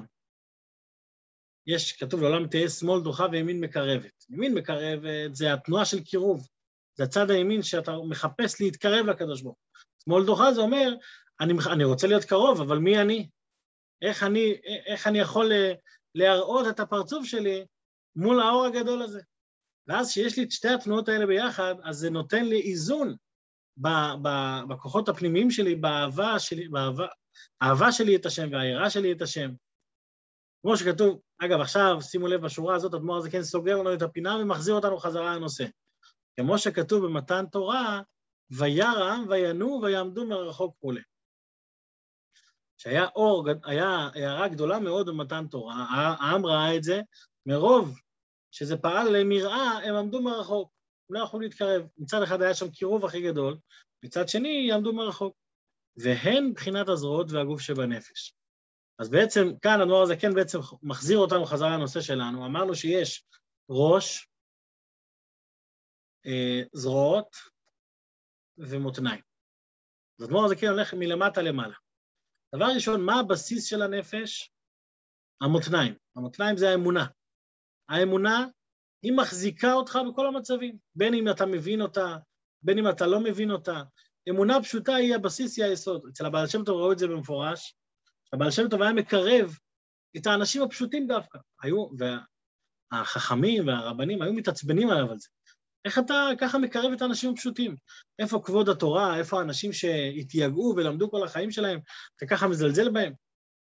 יש, 1.66 1.92
כתוב 1.92 2.22
לעולם 2.22 2.48
תהיה 2.48 2.68
שמאל 2.68 3.02
דוחה 3.02 3.26
וימין 3.32 3.60
מקרבת. 3.60 4.24
ימין 4.28 4.54
מקרבת 4.54 5.34
זה 5.34 5.52
התנועה 5.52 5.84
של 5.84 6.04
קירוב, 6.04 6.48
זה 6.94 7.04
הצד 7.04 7.30
הימין 7.30 7.62
שאתה 7.62 7.92
מחפש 8.08 8.60
להתקרב 8.60 9.06
לקדוש 9.06 9.42
ברוך 9.42 9.56
הוא. 9.56 9.82
שמאל 10.04 10.26
דוחה 10.26 10.52
זה 10.52 10.60
אומר, 10.60 10.94
אני, 11.40 11.52
אני 11.72 11.84
רוצה 11.84 12.06
להיות 12.06 12.24
קרוב, 12.24 12.60
אבל 12.60 12.78
מי 12.78 13.00
אני? 13.00 13.28
איך 14.02 14.22
אני, 14.22 14.54
איך 14.86 15.06
אני 15.06 15.18
יכול 15.18 15.52
להראות 16.14 16.68
את 16.68 16.80
הפרצוף 16.80 17.24
שלי 17.24 17.64
מול 18.16 18.40
האור 18.40 18.64
הגדול 18.64 19.02
הזה? 19.02 19.20
ואז 19.86 20.10
כשיש 20.10 20.38
לי 20.38 20.44
את 20.44 20.50
שתי 20.50 20.68
התנועות 20.68 21.08
האלה 21.08 21.26
ביחד, 21.26 21.74
אז 21.84 21.96
זה 21.96 22.10
נותן 22.10 22.44
לי 22.44 22.60
איזון 22.60 23.16
בכוחות 24.68 25.08
הפנימיים 25.08 25.50
שלי, 25.50 25.74
באהבה 25.74 26.38
שלי, 26.38 26.68
באהבה, 26.68 27.06
האהבה 27.60 27.92
שלי 27.92 28.16
את 28.16 28.26
השם 28.26 28.48
והיראה 28.52 28.90
שלי 28.90 29.12
את 29.12 29.22
השם. 29.22 29.50
כמו 30.62 30.76
שכתוב, 30.76 31.20
אגב, 31.38 31.60
עכשיו, 31.60 32.02
שימו 32.02 32.26
לב, 32.26 32.40
בשורה 32.40 32.74
הזאת, 32.74 32.94
אדמו"ר 32.94 33.16
הזה 33.16 33.30
כן 33.30 33.42
סוגר 33.42 33.76
לנו 33.76 33.94
את 33.94 34.02
הפינה 34.02 34.36
ומחזיר 34.36 34.74
אותנו 34.74 34.98
חזרה 34.98 35.36
לנושא. 35.36 35.64
כמו 36.36 36.58
שכתוב 36.58 37.04
במתן 37.04 37.44
תורה, 37.46 38.00
וירא 38.50 38.86
העם 38.86 39.24
וינועו 39.28 39.82
ויעמדו 39.82 40.26
מרחוק 40.26 40.76
פולה. 40.80 41.00
שהיה 42.78 43.06
אור, 43.16 43.48
היה 43.64 44.08
הערה 44.14 44.48
גדולה 44.48 44.78
מאוד 44.78 45.08
במתן 45.08 45.46
תורה, 45.50 45.86
העם 45.90 46.46
ראה 46.46 46.76
את 46.76 46.82
זה, 46.82 47.00
מרוב 47.46 47.98
שזה 48.50 48.76
פעל 48.76 49.08
למראה, 49.16 49.78
הם 49.84 49.94
עמדו 49.94 50.22
מרחוק, 50.22 50.72
הם 51.10 51.16
לא 51.16 51.24
יכלו 51.24 51.40
להתקרב. 51.40 51.86
מצד 51.98 52.22
אחד 52.22 52.42
היה 52.42 52.54
שם 52.54 52.70
קירוב 52.70 53.04
הכי 53.04 53.22
גדול, 53.22 53.58
מצד 54.02 54.28
שני 54.28 54.66
יעמדו 54.68 54.92
מרחוק. 54.92 55.36
והן 55.98 56.44
מבחינת 56.44 56.88
הזרועות 56.88 57.32
והגוף 57.32 57.60
שבנפש. 57.60 58.34
אז 58.98 59.10
בעצם 59.10 59.58
כאן 59.62 59.80
הדבר 59.80 60.02
הזה 60.02 60.16
כן 60.16 60.34
בעצם 60.34 60.58
מחזיר 60.82 61.18
אותנו 61.18 61.44
חזרה 61.44 61.76
לנושא 61.76 62.00
שלנו. 62.00 62.46
אמרנו 62.46 62.74
שיש 62.74 63.24
ראש, 63.70 64.28
אה, 66.26 66.62
זרועות 66.72 67.36
ומותניים. 68.58 69.20
אז 70.18 70.24
הדבר 70.24 70.44
הזה 70.44 70.56
כן 70.56 70.66
הולך 70.66 70.94
מלמטה 70.94 71.42
למעלה. 71.42 71.74
דבר 72.54 72.66
ראשון, 72.74 73.04
מה 73.04 73.20
הבסיס 73.20 73.64
של 73.64 73.82
הנפש? 73.82 74.50
המותניים. 75.40 75.94
המותניים 76.16 76.56
זה 76.56 76.70
האמונה. 76.70 77.06
האמונה, 77.88 78.46
היא 79.02 79.12
מחזיקה 79.12 79.72
אותך 79.72 79.98
בכל 80.08 80.26
המצבים, 80.26 80.78
בין 80.94 81.14
אם 81.14 81.30
אתה 81.30 81.46
מבין 81.46 81.80
אותה, 81.80 82.16
בין 82.62 82.78
אם 82.78 82.88
אתה 82.88 83.06
לא 83.06 83.20
מבין 83.20 83.50
אותה. 83.50 83.82
אמונה 84.28 84.62
פשוטה 84.62 84.94
היא 84.94 85.14
הבסיס, 85.14 85.58
היא 85.58 85.64
היסוד. 85.64 86.02
אצל 86.12 86.26
הבעל 86.26 86.46
שם 86.46 86.64
טוב 86.64 86.80
ראו 86.80 86.92
את 86.92 86.98
זה 86.98 87.06
במפורש. 87.06 87.74
הבעל 88.32 88.50
שם 88.50 88.68
טוב 88.68 88.82
היה 88.82 88.92
מקרב 88.92 89.56
את 90.16 90.26
האנשים 90.26 90.62
הפשוטים 90.62 91.06
דווקא. 91.06 91.38
היו, 91.62 91.88
והחכמים 92.92 93.66
והרבנים 93.66 94.22
היו 94.22 94.32
מתעצבנים 94.32 94.90
עליו 94.90 95.10
על 95.10 95.18
זה. 95.18 95.28
איך 95.84 95.98
אתה 95.98 96.28
ככה 96.38 96.58
מקרב 96.58 96.92
את 96.92 97.02
האנשים 97.02 97.30
הפשוטים? 97.30 97.76
איפה 98.18 98.40
כבוד 98.44 98.68
התורה, 98.68 99.18
איפה 99.18 99.38
האנשים 99.38 99.72
שהתייגעו 99.72 100.74
ולמדו 100.76 101.10
כל 101.10 101.24
החיים 101.24 101.50
שלהם, 101.50 101.80
אתה 102.16 102.26
ככה 102.26 102.48
מזלזל 102.48 102.88
בהם? 102.90 103.12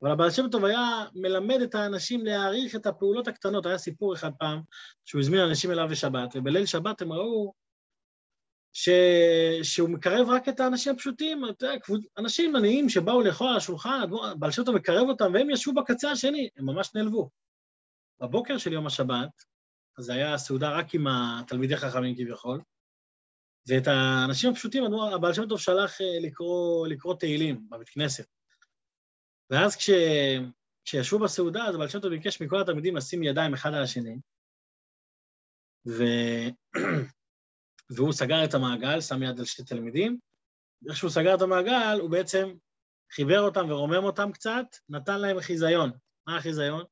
אבל 0.02 0.12
הבעל 0.12 0.32
שם 0.32 0.50
טוב 0.50 0.65
היה 0.65 1.06
מלמד 1.15 1.62
את 1.62 1.76
האנשים 1.76 2.26
להעריך 2.26 2.76
את 2.76 2.86
הפעולות 2.86 3.28
הקטנות. 3.28 3.65
היה 3.65 3.78
סיפור 3.78 4.13
אחד 4.13 4.32
פעם, 4.39 4.62
שהוא 5.06 5.22
הזמין 5.22 5.39
אנשים 5.39 5.72
אליו 5.72 5.88
בשבת, 5.91 6.36
ובליל 6.36 6.65
שבת 6.65 7.02
הם 7.02 7.13
ראו 7.13 7.54
ש... 8.74 8.89
שהוא 9.63 9.89
מקרב 9.89 10.30
רק 10.30 10.50
את 10.50 10.60
האנשים 10.60 10.93
הפשוטים, 10.93 11.41
אנשים 12.17 12.56
עניים 12.56 12.89
שבאו 12.89 13.22
לאכול 13.22 13.48
על 13.48 13.58
השולחן, 13.58 14.02
בעל 14.39 14.52
שם 14.52 14.63
טוב 14.63 14.76
מקרב 14.76 15.10
אותם, 15.10 15.32
והם 15.34 15.50
ישבו 15.50 15.74
בקצה 15.74 16.12
השני, 16.12 16.50
הם 16.58 16.65
ממש 16.65 16.95
נעלבו. 16.95 17.30
בבוקר 18.22 18.58
של 18.58 18.74
יום 18.74 18.88
השבת, 18.88 19.30
אז 19.97 20.06
זה 20.06 20.13
היה 20.13 20.38
סעודה 20.38 20.78
רק 20.78 20.93
עם 20.93 21.08
התלמידי 21.08 21.78
חכמים 21.78 22.15
כביכול, 22.15 22.62
ואת 23.67 23.88
האנשים 23.88 24.52
הפשוטים, 24.52 24.84
הבעל 25.13 25.34
שם 25.34 25.47
טוב 25.47 25.60
שלח 25.60 26.02
אה, 26.02 26.19
לקרוא, 26.21 26.88
לקרוא 26.88 27.15
תהילים 27.15 27.69
בבית 27.69 27.89
כנסת. 27.89 28.28
ואז 29.49 29.75
כש... 29.75 29.89
כשישבו 30.86 31.19
בסעודה, 31.19 31.65
אז 31.65 31.75
הבעל 31.75 31.88
שם 31.88 31.99
טוב 31.99 32.12
ביקש 32.12 32.41
מכל 32.41 32.62
התלמידים 32.62 32.95
לשים 32.95 33.23
ידיים 33.23 33.54
אחד 33.54 33.73
על 33.73 33.84
השני, 33.84 34.19
ו... 35.88 36.04
והוא 37.95 38.13
סגר 38.13 38.45
את 38.45 38.54
המעגל, 38.54 39.02
שם 39.02 39.23
יד 39.23 39.39
על 39.39 39.45
שתי 39.45 39.63
תלמידים. 39.63 40.19
איך 40.88 40.97
שהוא 40.97 41.10
סגר 41.10 41.36
את 41.36 41.41
המעגל, 41.41 41.97
הוא 42.02 42.12
בעצם 42.12 42.54
חיבר 43.12 43.39
אותם 43.39 43.65
ורומם 43.69 44.04
אותם 44.04 44.32
קצת, 44.32 44.65
נתן 44.89 45.21
להם 45.21 45.41
חיזיון. 45.41 45.91
מה 46.28 46.38
החיזיון? 46.38 46.84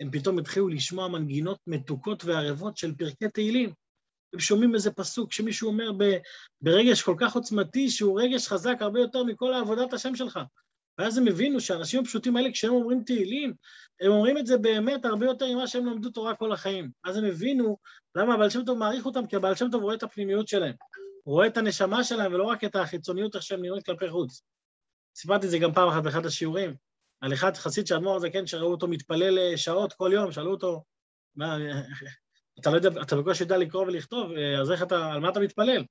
הם 0.00 0.10
פתאום 0.10 0.38
התחילו 0.38 0.68
לשמוע 0.68 1.08
מנגינות 1.08 1.58
מתוקות 1.66 2.24
וערבות 2.24 2.76
של 2.76 2.94
פרקי 2.94 3.28
תהילים. 3.28 3.72
הם 4.32 4.40
שומעים 4.40 4.74
איזה 4.74 4.90
פסוק 4.90 5.32
שמישהו 5.32 5.68
אומר 5.68 5.90
ברגש 6.60 7.02
כל 7.02 7.14
כך 7.18 7.34
עוצמתי, 7.34 7.90
שהוא 7.90 8.20
רגש 8.20 8.48
חזק 8.48 8.76
הרבה 8.80 9.00
יותר 9.00 9.24
מכל 9.24 9.54
עבודת 9.54 9.92
השם 9.92 10.16
שלך. 10.16 10.40
ואז 10.98 11.18
הם 11.18 11.26
הבינו 11.28 11.60
שהאנשים 11.60 12.00
הפשוטים 12.00 12.36
האלה, 12.36 12.52
כשהם 12.52 12.72
אומרים 12.72 13.02
תהילים, 13.04 13.54
הם 14.00 14.12
אומרים 14.12 14.38
את 14.38 14.46
זה 14.46 14.58
באמת 14.58 15.04
הרבה 15.04 15.26
יותר 15.26 15.46
ממה 15.54 15.66
שהם 15.66 15.86
למדו 15.86 16.10
תורה 16.10 16.34
כל 16.34 16.52
החיים. 16.52 16.90
אז 17.04 17.16
הם 17.16 17.24
הבינו 17.24 17.76
למה 18.14 18.34
הבעל 18.34 18.50
שם 18.50 18.64
טוב 18.64 18.78
מעריך 18.78 19.06
אותם, 19.06 19.26
כי 19.26 19.36
הבעל 19.36 19.54
שם 19.54 19.70
טוב 19.70 19.82
רואה 19.82 19.94
את 19.94 20.02
הפנימיות 20.02 20.48
שלהם. 20.48 20.74
הוא 21.24 21.34
רואה 21.34 21.46
את 21.46 21.56
הנשמה 21.56 22.04
שלהם 22.04 22.32
ולא 22.32 22.44
רק 22.44 22.64
את 22.64 22.76
החיצוניות 22.76 23.34
איך 23.34 23.42
שהם 23.42 23.62
נראים 23.62 23.82
כלפי 23.82 24.10
חוץ. 24.10 24.42
סיפרתי 25.16 25.46
את 25.46 25.50
זה 25.50 25.58
גם 25.58 25.74
פעם 25.74 25.88
אחת 25.88 26.02
באחד 26.02 26.26
השיעורים, 26.26 26.74
על 27.20 27.32
אחד 27.32 27.56
חסיד 27.56 27.86
של 27.86 27.94
אדמו"ר 27.94 28.16
הזקן 28.16 28.46
שראו 28.46 28.70
אותו 28.70 28.88
מתפלל 28.88 29.56
שעות 29.56 29.92
כל 29.92 30.10
יום, 30.14 30.32
שאלו 30.32 30.50
אותו, 30.50 30.84
מה, 31.34 31.56
אתה 32.60 32.70
לא 32.70 32.76
יודע, 32.76 33.02
אתה 33.02 33.16
בקושי 33.16 33.42
יודע 33.42 33.56
לקרוא 33.56 33.82
ולכתוב, 33.82 34.30
אז 34.60 34.70
איך 34.72 34.82
אתה, 34.82 35.12
על 35.12 35.20
מה 35.20 35.28
אתה 35.28 35.40
מתפלל? 35.40 35.84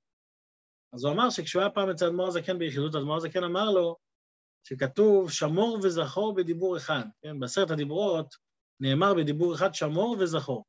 אז 0.92 1.04
הוא 1.04 1.12
אמר 1.12 1.30
שכשהוא 1.30 1.62
היה 1.62 1.70
פעם 1.70 1.90
אצל 1.90 2.06
אדמו"ר 2.06 2.28
הזקן 2.28 2.58
ביחידות, 2.58 2.94
אדמו"ר 2.94 3.16
הזקן 3.16 3.44
אמר 3.44 3.70
לו, 3.70 3.96
שכתוב 4.64 5.30
שמור 5.30 5.78
וזכור 5.82 6.34
בדיבור 6.34 6.76
אחד, 6.76 7.02
כן? 7.22 7.40
בעשרת 7.40 7.70
הדיברות 7.70 8.34
נאמר 8.80 9.14
בדיבור 9.14 9.54
אחד 9.54 9.74
שמור 9.74 10.16
וזכור. 10.20 10.64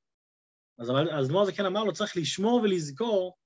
אז 0.80 0.90
האדמו"ר 0.90 1.42
הזקן 1.42 1.66
אמר 1.66 1.84
לו, 1.84 1.94
צריך 1.94 2.18
לשמור 2.18 2.62
ולזכור 2.64 3.38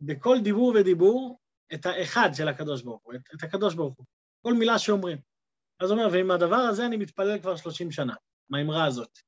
בכל 0.00 0.36
דיבור 0.44 0.74
ודיבור 0.80 1.38
את 1.74 1.86
האחד 1.86 2.28
של 2.34 2.48
הקדוש 2.48 2.82
ברוך 2.82 3.02
הוא, 3.04 3.14
את, 3.14 3.20
את 3.34 3.42
הקדוש 3.42 3.74
ברוך 3.74 3.94
הוא, 3.98 4.06
כל 4.42 4.54
מילה 4.54 4.78
שאומרים. 4.78 5.31
אז 5.82 5.90
הוא 5.90 5.98
אומר, 5.98 6.12
ועם 6.12 6.30
הדבר 6.30 6.56
הזה 6.56 6.86
אני 6.86 6.96
מתפלל 6.96 7.38
כבר 7.38 7.56
30 7.56 7.90
שנה, 7.90 8.14
מהאמרה 8.50 8.84
הזאת. 8.84 9.18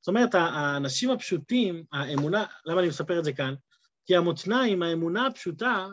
זאת 0.00 0.08
אומרת, 0.08 0.34
האנשים 0.34 1.10
הפשוטים, 1.10 1.84
האמונה, 1.92 2.44
למה 2.66 2.80
אני 2.80 2.88
מספר 2.88 3.18
את 3.18 3.24
זה 3.24 3.32
כאן? 3.32 3.54
כי 4.06 4.16
המותניים, 4.16 4.82
האמונה 4.82 5.26
הפשוטה, 5.26 5.86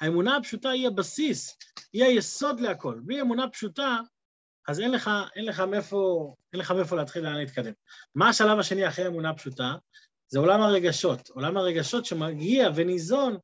האמונה 0.00 0.36
הפשוטה 0.36 0.70
היא 0.70 0.88
הבסיס, 0.88 1.56
היא 1.92 2.04
היסוד 2.04 2.60
להכל. 2.60 3.00
בלי 3.04 3.20
אמונה 3.20 3.48
פשוטה, 3.48 3.98
אז 4.68 4.80
אין 4.80 4.90
לך, 4.90 5.10
אין 5.36 5.44
לך 5.44 5.60
מאיפה, 5.60 6.34
אין 6.52 6.60
לך 6.60 6.70
מאיפה 6.70 6.96
להתחיל 6.96 7.22
לאן 7.24 7.36
להתקדם. 7.36 7.72
מה 8.14 8.28
השלב 8.28 8.58
השני 8.58 8.88
אחרי 8.88 9.06
אמונה 9.06 9.34
פשוטה? 9.34 9.74
זה 10.28 10.38
עולם 10.38 10.62
הרגשות. 10.62 11.28
עולם 11.28 11.56
הרגשות 11.56 12.04
שמגיע 12.04 12.68
וניזון 12.74 13.36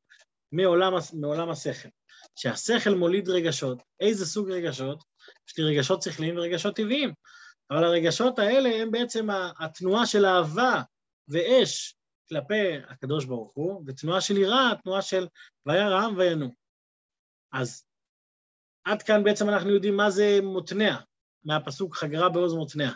מעולם, 0.53 0.93
מעולם 1.13 1.51
השכל. 1.51 1.89
שהשכל 2.37 2.91
מוליד 2.91 3.29
רגשות. 3.29 3.83
איזה 4.01 4.27
סוג 4.27 4.51
רגשות? 4.51 5.05
יש 5.49 5.59
לי 5.59 5.65
רגשות 5.65 6.03
שכליים 6.03 6.37
ורגשות 6.37 6.77
טבעיים. 6.77 7.13
אבל 7.71 7.85
הרגשות 7.85 8.39
האלה 8.39 8.83
הם 8.83 8.91
בעצם 8.91 9.29
התנועה 9.59 10.07
של 10.07 10.27
אהבה 10.27 10.83
ואש 11.29 11.95
כלפי 12.29 12.77
הקדוש 12.89 13.25
ברוך 13.25 13.53
הוא, 13.55 13.85
ותנועה 13.87 14.21
של 14.21 14.37
יראה, 14.37 14.73
תנועה 14.83 15.03
של 15.03 15.27
וירא 15.67 16.01
העם 16.01 16.17
וינועו. 16.17 16.55
אז 17.53 17.85
עד 18.85 19.03
כאן 19.03 19.25
בעצם 19.25 19.49
אנחנו 19.49 19.71
יודעים 19.71 19.97
מה 19.97 20.11
זה 20.11 20.39
מותנע, 20.43 20.97
מהפסוק 21.45 21.97
חגרה 21.97 22.29
בעוז 22.29 22.55
מותנע. 22.55 22.93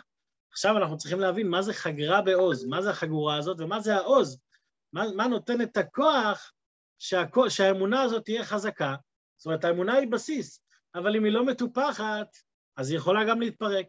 עכשיו 0.51 0.77
אנחנו 0.77 0.97
צריכים 0.97 1.19
להבין 1.19 1.47
מה 1.47 1.61
זה 1.61 1.73
חגרה 1.73 2.21
בעוז, 2.21 2.65
מה 2.65 2.81
זה 2.81 2.89
החגורה 2.89 3.37
הזאת 3.37 3.59
ומה 3.59 3.79
זה 3.79 3.95
העוז, 3.95 4.39
מה, 4.93 5.03
מה 5.15 5.27
נותן 5.27 5.61
את 5.61 5.77
הכוח 5.77 6.51
שהכו, 6.99 7.49
שהאמונה 7.49 8.01
הזאת 8.01 8.25
תהיה 8.25 8.45
חזקה. 8.45 8.95
זאת 9.37 9.45
אומרת, 9.45 9.63
האמונה 9.63 9.93
היא 9.93 10.11
בסיס, 10.11 10.61
אבל 10.95 11.15
אם 11.15 11.23
היא 11.23 11.33
לא 11.33 11.45
מטופחת, 11.45 12.27
אז 12.77 12.89
היא 12.89 12.97
יכולה 12.97 13.25
גם 13.29 13.41
להתפרק. 13.41 13.85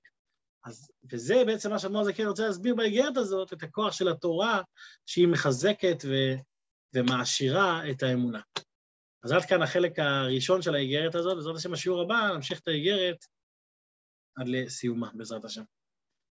אז, 0.65 0.91
וזה 1.13 1.43
בעצם 1.47 1.71
מה 1.71 1.79
שאדמו"ר 1.79 2.05
זקן 2.05 2.27
רוצה 2.27 2.47
להסביר 2.47 2.75
באיגרת 2.75 3.17
הזאת, 3.17 3.53
את 3.53 3.63
הכוח 3.63 3.93
של 3.93 4.09
התורה, 4.09 4.63
שהיא 5.07 5.29
מחזקת 5.29 6.05
ו, 6.05 6.15
ומעשירה 6.95 7.91
את 7.91 8.03
האמונה. 8.03 8.41
אז 9.25 9.33
עד 9.33 9.45
כאן 9.49 9.63
החלק 9.63 9.99
הראשון 9.99 10.63
של 10.63 10.75
האיגרת 10.75 11.15
הזאת, 11.15 11.35
בעזרת 11.37 11.57
השם 11.57 11.73
בשיעור 11.73 12.03
הבא 12.03 12.31
נמשיך 12.35 12.61
את 12.61 12.69
האיגרת 12.69 13.25
עד 14.37 14.49
לסיומה, 14.49 15.11
בעזרת 15.15 15.45
השם. 15.45 15.63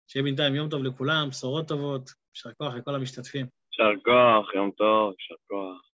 שיהיה 0.07 0.23
בינתיים 0.23 0.55
יום 0.55 0.69
טוב 0.69 0.83
לכולם, 0.83 1.29
בשורות 1.29 1.67
טובות, 1.67 2.09
יישר 2.35 2.53
כוח 2.53 2.73
לכל 2.73 2.95
המשתתפים. 2.95 3.45
יישר 3.45 4.03
כוח, 4.05 4.55
יום 4.55 4.71
טוב, 4.71 5.13
יישר 5.19 5.35
כוח. 5.47 5.92